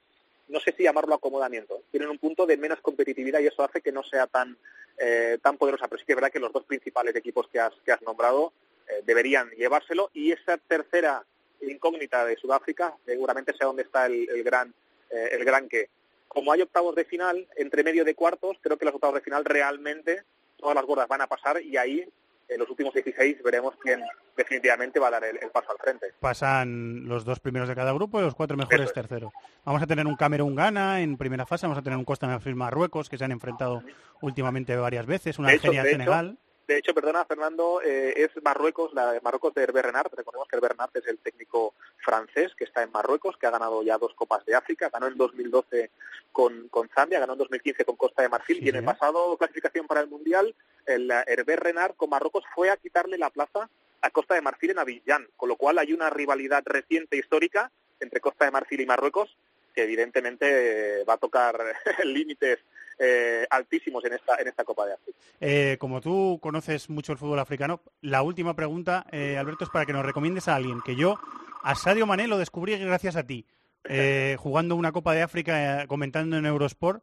[0.49, 3.93] no sé si llamarlo acomodamiento, tienen un punto de menos competitividad y eso hace que
[3.93, 4.57] no sea tan,
[4.99, 5.89] eh, tan poderosa.
[5.89, 8.53] Pero sí que es verdad que los dos principales equipos que has, que has nombrado
[8.89, 11.24] eh, deberían llevárselo y esa tercera
[11.62, 14.74] incógnita de Sudáfrica seguramente sea donde está el, gran,
[15.11, 15.89] eh, el gran que.
[16.35, 19.45] Como hay octavos de final, entre medio de cuartos, creo que los octavos de final
[19.45, 20.24] realmente
[20.57, 22.05] todas las gordas van a pasar y ahí
[22.49, 24.03] en los últimos 16 veremos quién
[24.37, 26.09] definitivamente va a dar el, paso al frente.
[26.20, 29.32] Pasan los dos primeros de cada grupo y los cuatro mejores terceros.
[29.64, 33.09] Vamos a tener un Camerún-Ghana en primera fase, vamos a tener un Costa Marfil Marruecos
[33.09, 33.82] que se han enfrentado
[34.20, 39.54] últimamente varias veces, una Argelia-Senegal de hecho, perdona Fernando, eh, es Marruecos, la de Marruecos
[39.54, 40.12] de Hervé Renard.
[40.14, 43.82] Recordemos que Hervé Renard es el técnico francés que está en Marruecos, que ha ganado
[43.82, 44.90] ya dos Copas de África.
[44.92, 45.90] Ganó en 2012
[46.32, 49.86] con, con Zambia, ganó en 2015 con Costa de Marfil y en el pasado clasificación
[49.86, 50.54] para el Mundial,
[50.86, 53.68] el Hervé Renard con Marruecos fue a quitarle la plaza
[54.00, 58.20] a Costa de Marfil en Abidjan, con lo cual hay una rivalidad reciente histórica entre
[58.20, 59.36] Costa de Marfil y Marruecos
[59.74, 61.58] que evidentemente va a tocar
[62.04, 62.60] límites
[62.99, 65.18] eh, altísimos en esta, en esta Copa de África.
[65.40, 69.84] Eh, como tú conoces mucho el fútbol africano, la última pregunta, eh, Alberto, es para
[69.84, 71.18] que nos recomiendes a alguien, que yo
[71.62, 73.47] a Sadio Mané lo descubrí gracias a ti,
[74.38, 77.03] jugando una Copa de África, comentando en Eurosport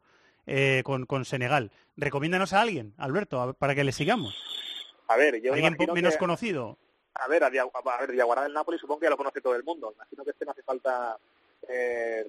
[0.84, 1.72] con, con Senegal.
[1.98, 4.36] Recomiéndanos a alguien, Alberto, para que le sigamos.
[5.08, 6.78] A ver, yo ¿Alguien menos conocido?
[7.16, 9.92] A ver, a, ver, Diaguara del Napoli supongo que ya lo conoce todo el mundo.
[9.94, 11.18] Imagino que este no hace falta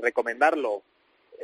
[0.00, 0.82] recomendarlo.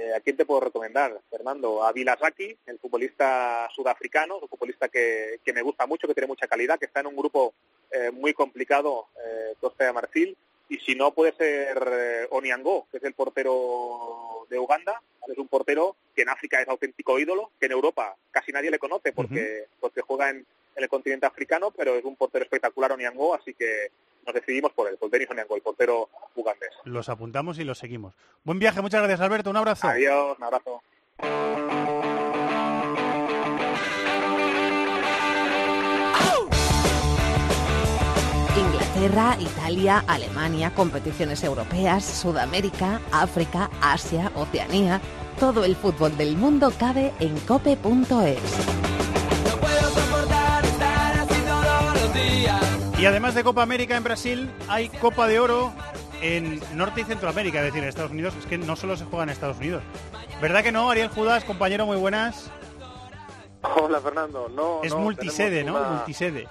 [0.01, 1.83] Eh, ¿A quién te puedo recomendar, Fernando?
[1.83, 6.79] A Vilasaki, el futbolista sudafricano, un futbolista que, me gusta mucho, que tiene mucha calidad,
[6.79, 7.55] que está en un grupo
[7.91, 10.37] eh, muy complicado, eh, Costa de Marfil.
[10.69, 15.03] Y si no, puede ser eh, Oniango, que es el portero de Uganda.
[15.27, 18.79] Es un portero que en África es auténtico ídolo, que en Europa casi nadie le
[18.79, 20.47] conoce porque, porque juega en,
[20.83, 23.91] el continente africano, pero es un portero espectacular Oniango, así que
[24.25, 26.71] nos decidimos por él, por Denis Oniango, el portero ugandés.
[26.85, 28.15] Los apuntamos y los seguimos.
[28.45, 29.89] Buen viaje, muchas gracias Alberto, un abrazo.
[29.89, 30.83] Adiós, un abrazo.
[38.57, 45.01] Inglaterra, Italia, Alemania, competiciones europeas, Sudamérica, África, Asia, Oceanía.
[45.39, 48.88] Todo el fútbol del mundo cabe en cope.es.
[52.99, 55.73] Y además de Copa América en Brasil, hay Copa de Oro
[56.21, 58.35] en Norte y Centroamérica, es decir, en Estados Unidos.
[58.37, 59.85] Es que no solo se juega en Estados Unidos.
[60.43, 62.51] ¿Verdad que no, Ariel Judas, compañero, muy buenas?
[63.63, 64.49] Hola, Fernando.
[64.49, 65.79] No, es multisede, ¿no?
[65.79, 66.49] Multisede.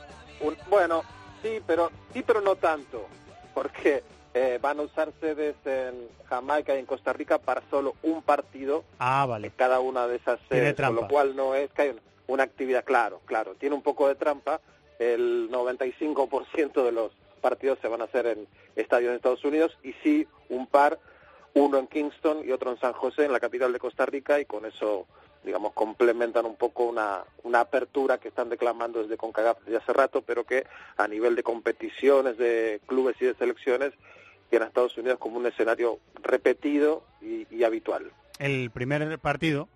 [0.70, 1.02] bueno,
[1.42, 3.06] sí, pero sí, pero no tanto,
[3.54, 4.02] porque
[4.34, 8.84] eh, van a usar sedes en Jamaica y en Costa Rica para solo un partido.
[8.98, 9.50] Ah, vale.
[9.56, 11.96] Cada una de esas sedes, con lo cual no es que hay
[12.26, 14.60] una actividad, claro, claro, tiene un poco de trampa,
[15.00, 18.46] el 95% de los partidos se van a hacer en
[18.76, 21.00] estadios de Estados Unidos y sí un par,
[21.54, 24.44] uno en Kingston y otro en San José, en la capital de Costa Rica, y
[24.44, 25.06] con eso,
[25.42, 30.22] digamos, complementan un poco una, una apertura que están declamando desde CONCACAF desde hace rato,
[30.22, 30.66] pero que
[30.98, 33.92] a nivel de competiciones, de clubes y de selecciones,
[34.50, 38.12] tiene Estados Unidos como un escenario repetido y habitual.
[38.38, 39.68] El primer partido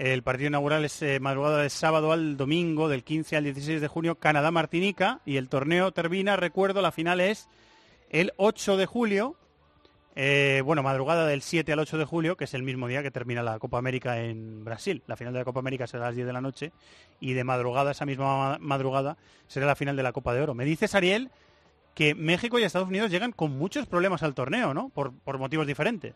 [0.00, 3.86] el partido inaugural es eh, madrugada del sábado al domingo, del 15 al 16 de
[3.86, 7.50] junio, Canadá-Martinica, y el torneo termina, recuerdo, la final es
[8.08, 9.36] el 8 de julio,
[10.16, 13.10] eh, bueno, madrugada del 7 al 8 de julio, que es el mismo día que
[13.10, 15.02] termina la Copa América en Brasil.
[15.06, 16.72] La final de la Copa América será a las 10 de la noche
[17.20, 20.54] y de madrugada, esa misma madrugada, será la final de la Copa de Oro.
[20.54, 21.30] Me dices, Ariel,
[21.94, 24.88] que México y Estados Unidos llegan con muchos problemas al torneo, ¿no?
[24.88, 26.14] Por, por motivos diferentes.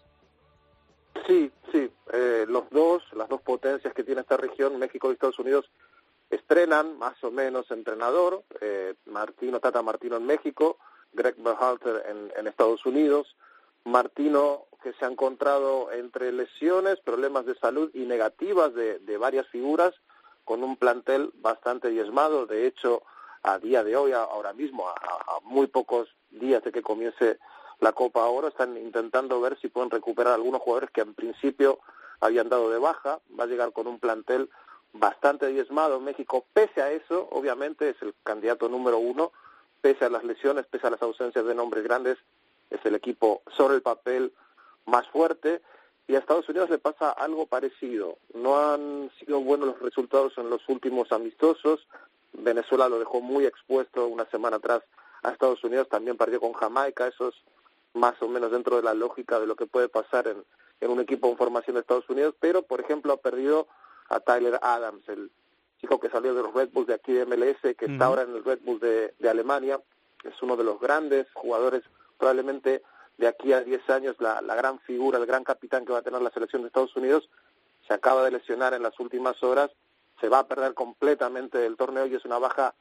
[1.26, 1.90] Sí, sí.
[2.12, 5.70] Eh, los dos, las dos potencias que tiene esta región, México y Estados Unidos,
[6.30, 8.42] estrenan más o menos entrenador.
[8.60, 10.78] Eh, Martino, Tata Martino en México,
[11.12, 13.36] Greg Berhalter en, en Estados Unidos.
[13.84, 19.46] Martino que se ha encontrado entre lesiones, problemas de salud y negativas de, de varias
[19.48, 19.94] figuras,
[20.44, 22.46] con un plantel bastante diezmado.
[22.46, 23.02] De hecho,
[23.42, 27.38] a día de hoy, ahora mismo, a, a muy pocos días de que comience
[27.80, 31.80] la Copa ahora, están intentando ver si pueden recuperar algunos jugadores que en principio
[32.20, 34.48] habían dado de baja, va a llegar con un plantel
[34.92, 36.46] bastante diezmado México.
[36.52, 39.32] Pese a eso, obviamente es el candidato número uno,
[39.80, 42.16] pese a las lesiones, pese a las ausencias de nombres grandes,
[42.70, 44.32] es el equipo sobre el papel
[44.86, 45.60] más fuerte.
[46.06, 48.18] Y a Estados Unidos le pasa algo parecido.
[48.34, 51.86] No han sido buenos los resultados en los últimos amistosos.
[52.34, 54.82] Venezuela lo dejó muy expuesto una semana atrás
[55.22, 57.34] a Estados Unidos, también perdió con Jamaica, eso es
[57.94, 60.44] más o menos dentro de la lógica de lo que puede pasar en,
[60.80, 63.66] en un equipo en formación de Estados Unidos, pero por ejemplo ha perdido
[64.08, 65.30] a Tyler Adams, el
[65.80, 68.34] chico que salió de los Red Bulls de aquí de MLS, que está ahora en
[68.34, 69.80] el Red Bull de, de Alemania,
[70.24, 71.82] es uno de los grandes jugadores,
[72.18, 72.82] probablemente
[73.18, 76.02] de aquí a 10 años, la, la gran figura, el gran capitán que va a
[76.02, 77.28] tener la selección de Estados Unidos,
[77.86, 79.70] se acaba de lesionar en las últimas horas,
[80.20, 82.74] se va a perder completamente del torneo y es una baja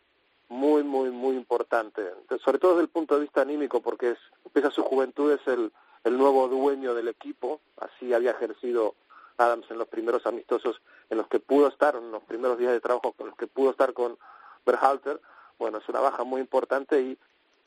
[0.54, 2.01] muy, muy, muy importante.
[2.43, 5.72] sobre todo desde el punto de vista anímico, porque es, empieza su juventud, es el,
[6.04, 8.95] el nuevo dueño del equipo, así había ejercido
[9.38, 10.80] Adams en los primeros amistosos
[11.10, 13.72] en los que pudo estar, en los primeros días de trabajo en los que pudo
[13.72, 14.18] estar con
[14.66, 15.20] Berhalter.
[15.58, 17.18] Bueno, es una baja muy importante y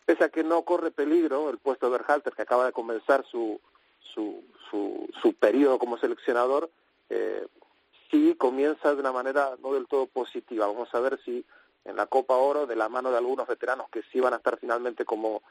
[0.05, 3.61] pese a que no corre peligro el puesto de Berhalter, que acaba de comenzar su,
[4.15, 6.71] su, su, su periodo como seleccionador,
[7.11, 7.47] eh,
[8.11, 10.69] sí comienza de una manera no del todo positiva.
[10.69, 11.45] Vamos a ver si
[11.87, 14.59] en la Copa Oro, de la mano de algunos veteranos que sí van a estar
[14.59, 15.43] finalmente como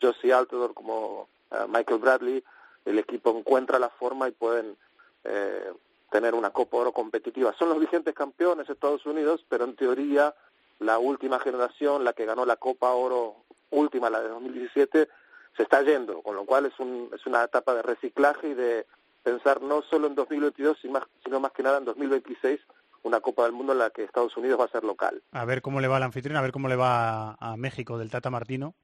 [0.00, 2.44] Josie Altidore, como uh, Michael Bradley,
[2.84, 4.76] el equipo encuentra la forma y pueden
[5.24, 5.72] eh,
[6.10, 7.54] tener una Copa Oro competitiva.
[7.58, 10.34] Son los vigentes campeones de Estados Unidos, pero en teoría
[10.80, 13.36] la última generación, la que ganó la Copa Oro
[13.70, 15.08] última, la de 2017,
[15.56, 18.86] se está yendo, con lo cual es, un, es una etapa de reciclaje y de
[19.22, 22.60] pensar no solo en 2022, sino más, sino más que nada en 2026,
[23.04, 25.22] una Copa del Mundo en la que Estados Unidos va a ser local.
[25.30, 27.96] A ver cómo le va al anfitrión, a ver cómo le va a, a México
[27.96, 28.74] del Tata Martino.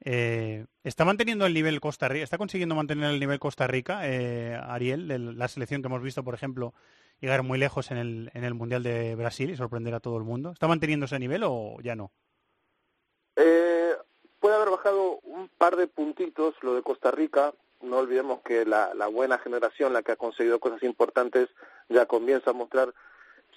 [0.00, 2.24] Eh, ¿Está manteniendo el nivel Costa Rica?
[2.24, 6.22] ¿Está consiguiendo mantener el nivel Costa Rica, eh, Ariel, de la selección que hemos visto,
[6.24, 6.74] por ejemplo,
[7.20, 10.24] llegar muy lejos en el, en el Mundial de Brasil y sorprender a todo el
[10.24, 10.50] mundo?
[10.50, 12.10] ¿Está manteniendo ese nivel o ya no?
[13.36, 13.94] Eh,
[14.40, 17.54] puede haber bajado un par de puntitos lo de Costa Rica.
[17.80, 21.48] No olvidemos que la, la buena generación, la que ha conseguido cosas importantes,
[21.88, 22.92] ya comienza a mostrar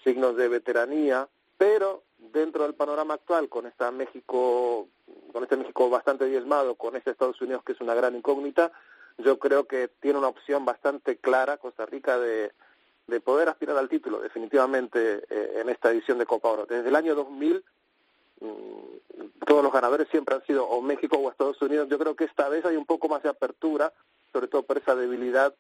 [0.08, 1.28] signos de veteranía,
[1.58, 4.88] pero dentro del panorama actual, con esta México,
[5.34, 8.72] con este México bastante diezmado, con este Estados Unidos que es una gran incógnita,
[9.18, 12.53] yo creo que tiene una opción bastante clara Costa Rica de,
[13.08, 16.66] de poder aspirar al título, definitivamente eh, en esta edición de Copa Oro.
[16.66, 17.62] Desde el año 2000
[18.39, 21.89] mm, todos los ganadores siempre han sido o México o Estados Unidos.
[21.89, 23.91] Yo creo que esta vez hay un poco más de apertura,
[24.32, 25.53] sobre todo por esa debilidad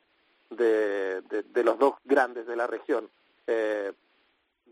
[0.51, 3.09] de, de, de los dos grandes de la región.
[3.47, 3.91] Eh,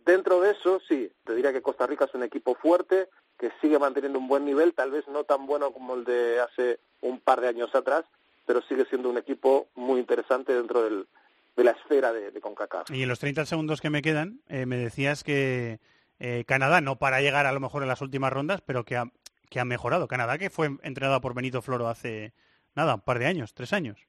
[0.05, 3.79] Dentro de eso, sí, te diría que Costa Rica es un equipo fuerte, que sigue
[3.79, 7.41] manteniendo un buen nivel, tal vez no tan bueno como el de hace un par
[7.41, 8.05] de años atrás,
[8.45, 11.07] pero sigue siendo un equipo muy interesante dentro del,
[11.55, 12.91] de la esfera de, de CONCACAF.
[12.91, 15.79] Y en los 30 segundos que me quedan, eh, me decías que
[16.19, 19.11] eh, Canadá, no para llegar a lo mejor en las últimas rondas, pero que ha,
[19.49, 20.07] que ha mejorado.
[20.07, 22.33] Canadá que fue entrenado por Benito Floro hace,
[22.75, 24.07] nada, un par de años, tres años.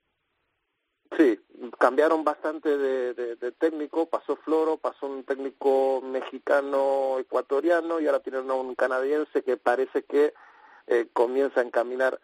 [1.17, 1.39] Sí,
[1.79, 8.55] cambiaron bastante de, técnico, pasó Floro, pasó un técnico mexicano ecuatoriano y ahora tienen a
[8.55, 10.35] un canadiense que parece que
[10.87, 12.21] eh, comienza a encaminar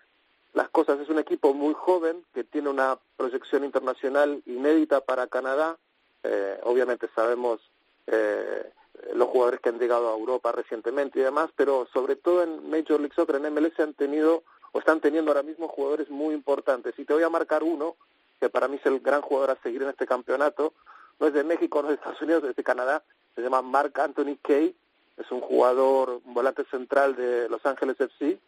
[0.52, 1.00] las cosas.
[1.00, 5.78] Es un equipo muy joven que tiene una proyección internacional inédita para Canadá.
[6.22, 7.60] Eh, obviamente sabemos
[8.06, 8.70] eh,
[9.14, 13.00] los jugadores que han llegado a Europa recientemente y demás, pero sobre todo en Major
[13.00, 16.98] League Soccer, en MLS han tenido o están teniendo ahora mismo jugadores muy importantes.
[16.98, 17.96] Y te voy a marcar uno
[18.42, 20.74] que para mí es el gran jugador a seguir en este campeonato.
[21.20, 23.04] No es de México, no es de Estados Unidos, es de Canadá.
[23.36, 24.74] Se llama Mark Anthony Kay.
[25.16, 28.40] Es un jugador, un volante central de Los Ángeles FC.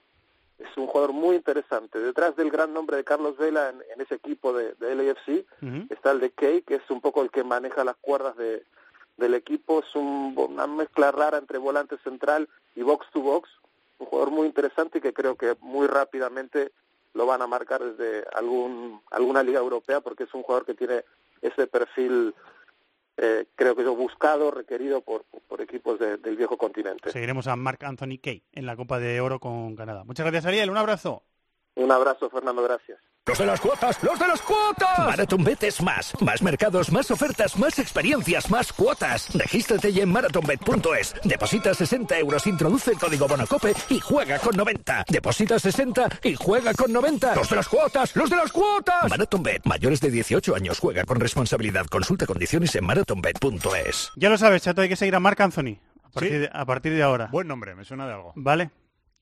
[0.58, 2.00] Es un jugador muy interesante.
[2.00, 5.66] Detrás del gran nombre de Carlos Vela en, en ese equipo de, de LAFC uh
[5.66, 5.92] -huh.
[5.92, 8.64] está el de Kay, que es un poco el que maneja las cuerdas de,
[9.16, 9.78] del equipo.
[9.78, 13.48] Es un, una mezcla rara entre volante central y box to box.
[13.98, 16.72] Un jugador muy interesante y que creo que muy rápidamente
[17.14, 21.04] lo van a marcar desde algún alguna liga europea porque es un jugador que tiene
[21.40, 22.34] ese perfil
[23.16, 27.12] eh, creo que yo buscado, requerido por, por equipos de, del viejo continente.
[27.12, 30.02] Seguiremos a Mark Anthony Kay en la Copa de Oro con Canadá.
[30.04, 31.22] Muchas gracias Ariel, un abrazo.
[31.76, 32.98] Un abrazo Fernando, gracias.
[33.26, 34.02] ¡Los de las cuotas!
[34.02, 34.98] ¡Los de las cuotas!
[34.98, 36.12] MarathonBet es más.
[36.20, 39.32] Más mercados, más ofertas, más experiencias, más cuotas.
[39.32, 41.14] Regístrate ya en marathonbet.es.
[41.24, 45.06] Deposita 60 euros, introduce el código Bonacope y juega con 90.
[45.08, 47.34] Deposita 60 y juega con 90.
[47.34, 48.14] ¡Los de las cuotas!
[48.14, 49.08] ¡Los de las cuotas!
[49.08, 49.64] MarathonBet.
[49.64, 50.78] Mayores de 18 años.
[50.78, 51.86] Juega con responsabilidad.
[51.86, 54.12] Consulta condiciones en marathonbet.es.
[54.16, 55.78] Ya lo sabes, chato, hay que seguir a Marc Anthony.
[56.02, 56.38] A partir, ¿Sí?
[56.40, 57.28] de, a partir de ahora.
[57.32, 58.32] Buen nombre, me suena de algo.
[58.36, 58.70] Vale.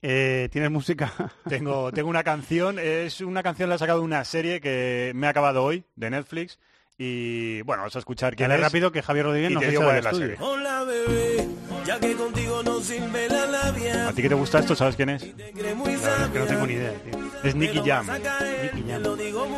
[0.02, 1.12] Eh, ¿Tienes música?
[1.48, 5.28] tengo, tengo una canción, es una canción la he sacado de una serie que me
[5.28, 6.58] ha acabado hoy, de Netflix,
[6.98, 8.66] Y bueno, vamos a escuchar quién Dale es.
[8.66, 10.36] rápido que Javier Rodríguez y nos te echa es la serie.
[10.40, 11.48] Hola bebé,
[11.86, 14.08] ya que contigo no sirve la labia.
[14.08, 14.74] ¿A ti que te gusta esto?
[14.74, 15.22] ¿Sabes quién es?
[15.22, 17.22] Es que no tengo ni idea, tío.
[17.44, 18.06] Es Nicky Jam.
[18.06, 19.02] Nicky Jam.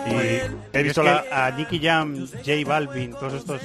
[0.06, 1.24] Y he visto la...
[1.30, 3.60] a Nicky Jam, J Balvin, todos estos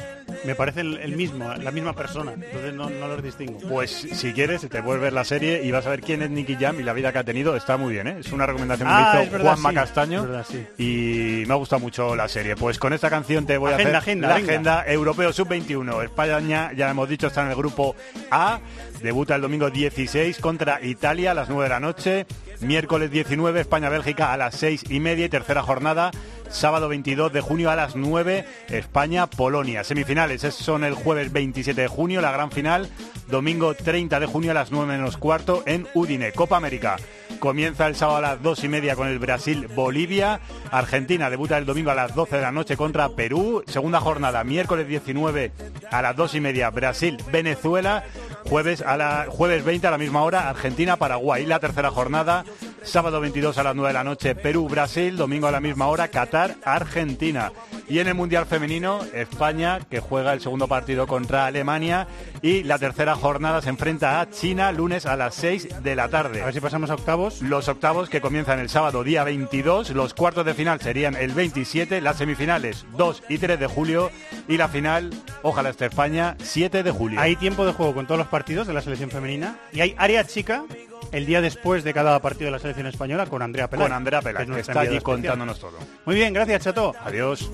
[0.46, 3.60] me parecen el, el mismo, la misma persona, entonces no, no los distingo.
[3.68, 6.56] Pues si quieres, te puedes ver la serie y vas a ver quién es Nicky
[6.56, 7.56] Jam y la vida que ha tenido.
[7.56, 8.18] Está muy bien, ¿eh?
[8.20, 9.76] Es una recomendación que Ah, es hizo verdad, Juanma sí.
[9.76, 10.20] Castaño.
[10.22, 10.66] Es verdad, sí.
[10.78, 12.56] Y me ha gustado mucho la serie.
[12.56, 14.52] Pues con esta canción te voy Agenda, a hacer agenda, la venga.
[14.52, 16.04] agenda Europeo Sub-21.
[16.04, 17.96] España, ya hemos dicho, está en el grupo
[18.32, 18.60] A.
[19.02, 22.26] Debuta el domingo 16 contra Italia a las 9 de la noche.
[22.62, 25.26] Miércoles 19, España-Bélgica a las 6 y media.
[25.26, 26.12] Y tercera jornada,
[26.50, 29.84] sábado 22 de junio a las 9, España-Polonia.
[29.84, 32.90] Semifinales es- son el jueves 27 de junio, la gran final.
[33.28, 36.32] Domingo 30 de junio a las 9 menos cuarto en Udine.
[36.32, 36.98] Copa América.
[37.38, 40.42] Comienza el sábado a las 2 y media con el Brasil-Bolivia.
[40.72, 43.64] Argentina debuta el domingo a las 12 de la noche contra Perú.
[43.68, 45.52] Segunda jornada, miércoles 19
[45.90, 48.04] a las 2 y media, Brasil-Venezuela.
[48.46, 51.46] Jueves, a la, jueves 20 a la misma hora, Argentina-Paraguay.
[51.46, 52.44] La tercera jornada,
[52.84, 55.16] sábado 22 a las 9 de la noche, Perú-Brasil.
[55.16, 57.52] Domingo a la misma hora, Qatar-Argentina.
[57.90, 62.08] Y en el Mundial Femenino, España, que juega el segundo partido contra Alemania.
[62.44, 66.44] Y la tercera jornada se enfrenta a China, lunes a las 6 de la tarde.
[66.44, 67.42] A ver si pasamos a octavos.
[67.42, 72.00] Los octavos que comienzan el sábado día 22, los cuartos de final serían el 27,
[72.02, 74.12] las semifinales 2 y 3 de julio
[74.48, 75.10] y la final,
[75.42, 77.20] ojalá esté España, 7 de julio.
[77.20, 80.24] Hay tiempo de juego con todos los partidos de la selección femenina y hay área
[80.26, 80.64] chica
[81.12, 83.88] el día después de cada partido de la selección española con Andrea Pelay.
[83.88, 85.78] Con Andrea es que nuestra está allí contándonos todo.
[86.06, 86.94] Muy bien, gracias, Chato.
[87.04, 87.50] Adiós.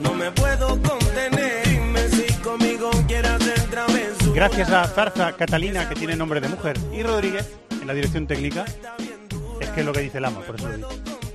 [0.00, 1.68] No me puedo contener.
[1.68, 2.90] Dime si conmigo.
[4.38, 8.64] Gracias a Zarza Catalina, que tiene nombre de mujer, y Rodríguez en la dirección técnica.
[9.60, 10.88] Es que es lo que dice Lama, por eso lo digo.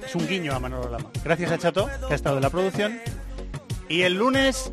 [0.06, 1.10] Es un guiño a Manolo Lama.
[1.22, 2.98] Gracias a Chato, que ha estado en la producción.
[3.90, 4.72] Y el lunes,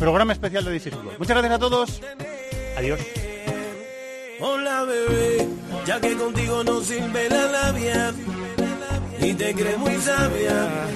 [0.00, 1.14] programa especial de Fútbol.
[1.16, 2.02] Muchas gracias a todos.
[2.76, 2.98] Adiós.
[4.40, 5.48] Hola bebé,
[5.84, 8.14] ya que contigo no sirve la labia.
[9.20, 10.86] Y te crees muy sabia,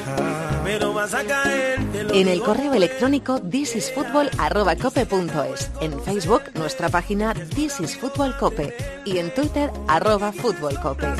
[0.63, 1.81] pero vas a caer.
[2.15, 8.73] En el correo electrónico thisisfutbol@cope.es, en Facebook nuestra página This is Fútbol Cope
[9.05, 11.09] y en Twitter arroba Fútbol Cope.
[11.09, 11.17] Tú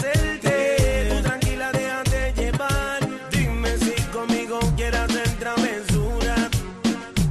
[1.23, 3.01] tranquila, déjate llevar.
[3.33, 6.37] Dime si conmigo quieres hacer travesura.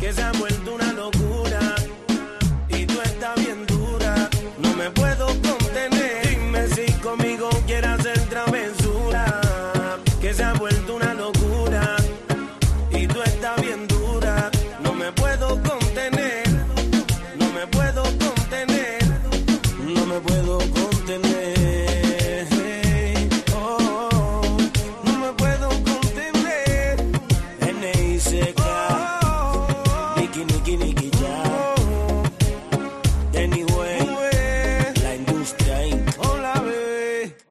[0.01, 0.60] Que se ha vuelto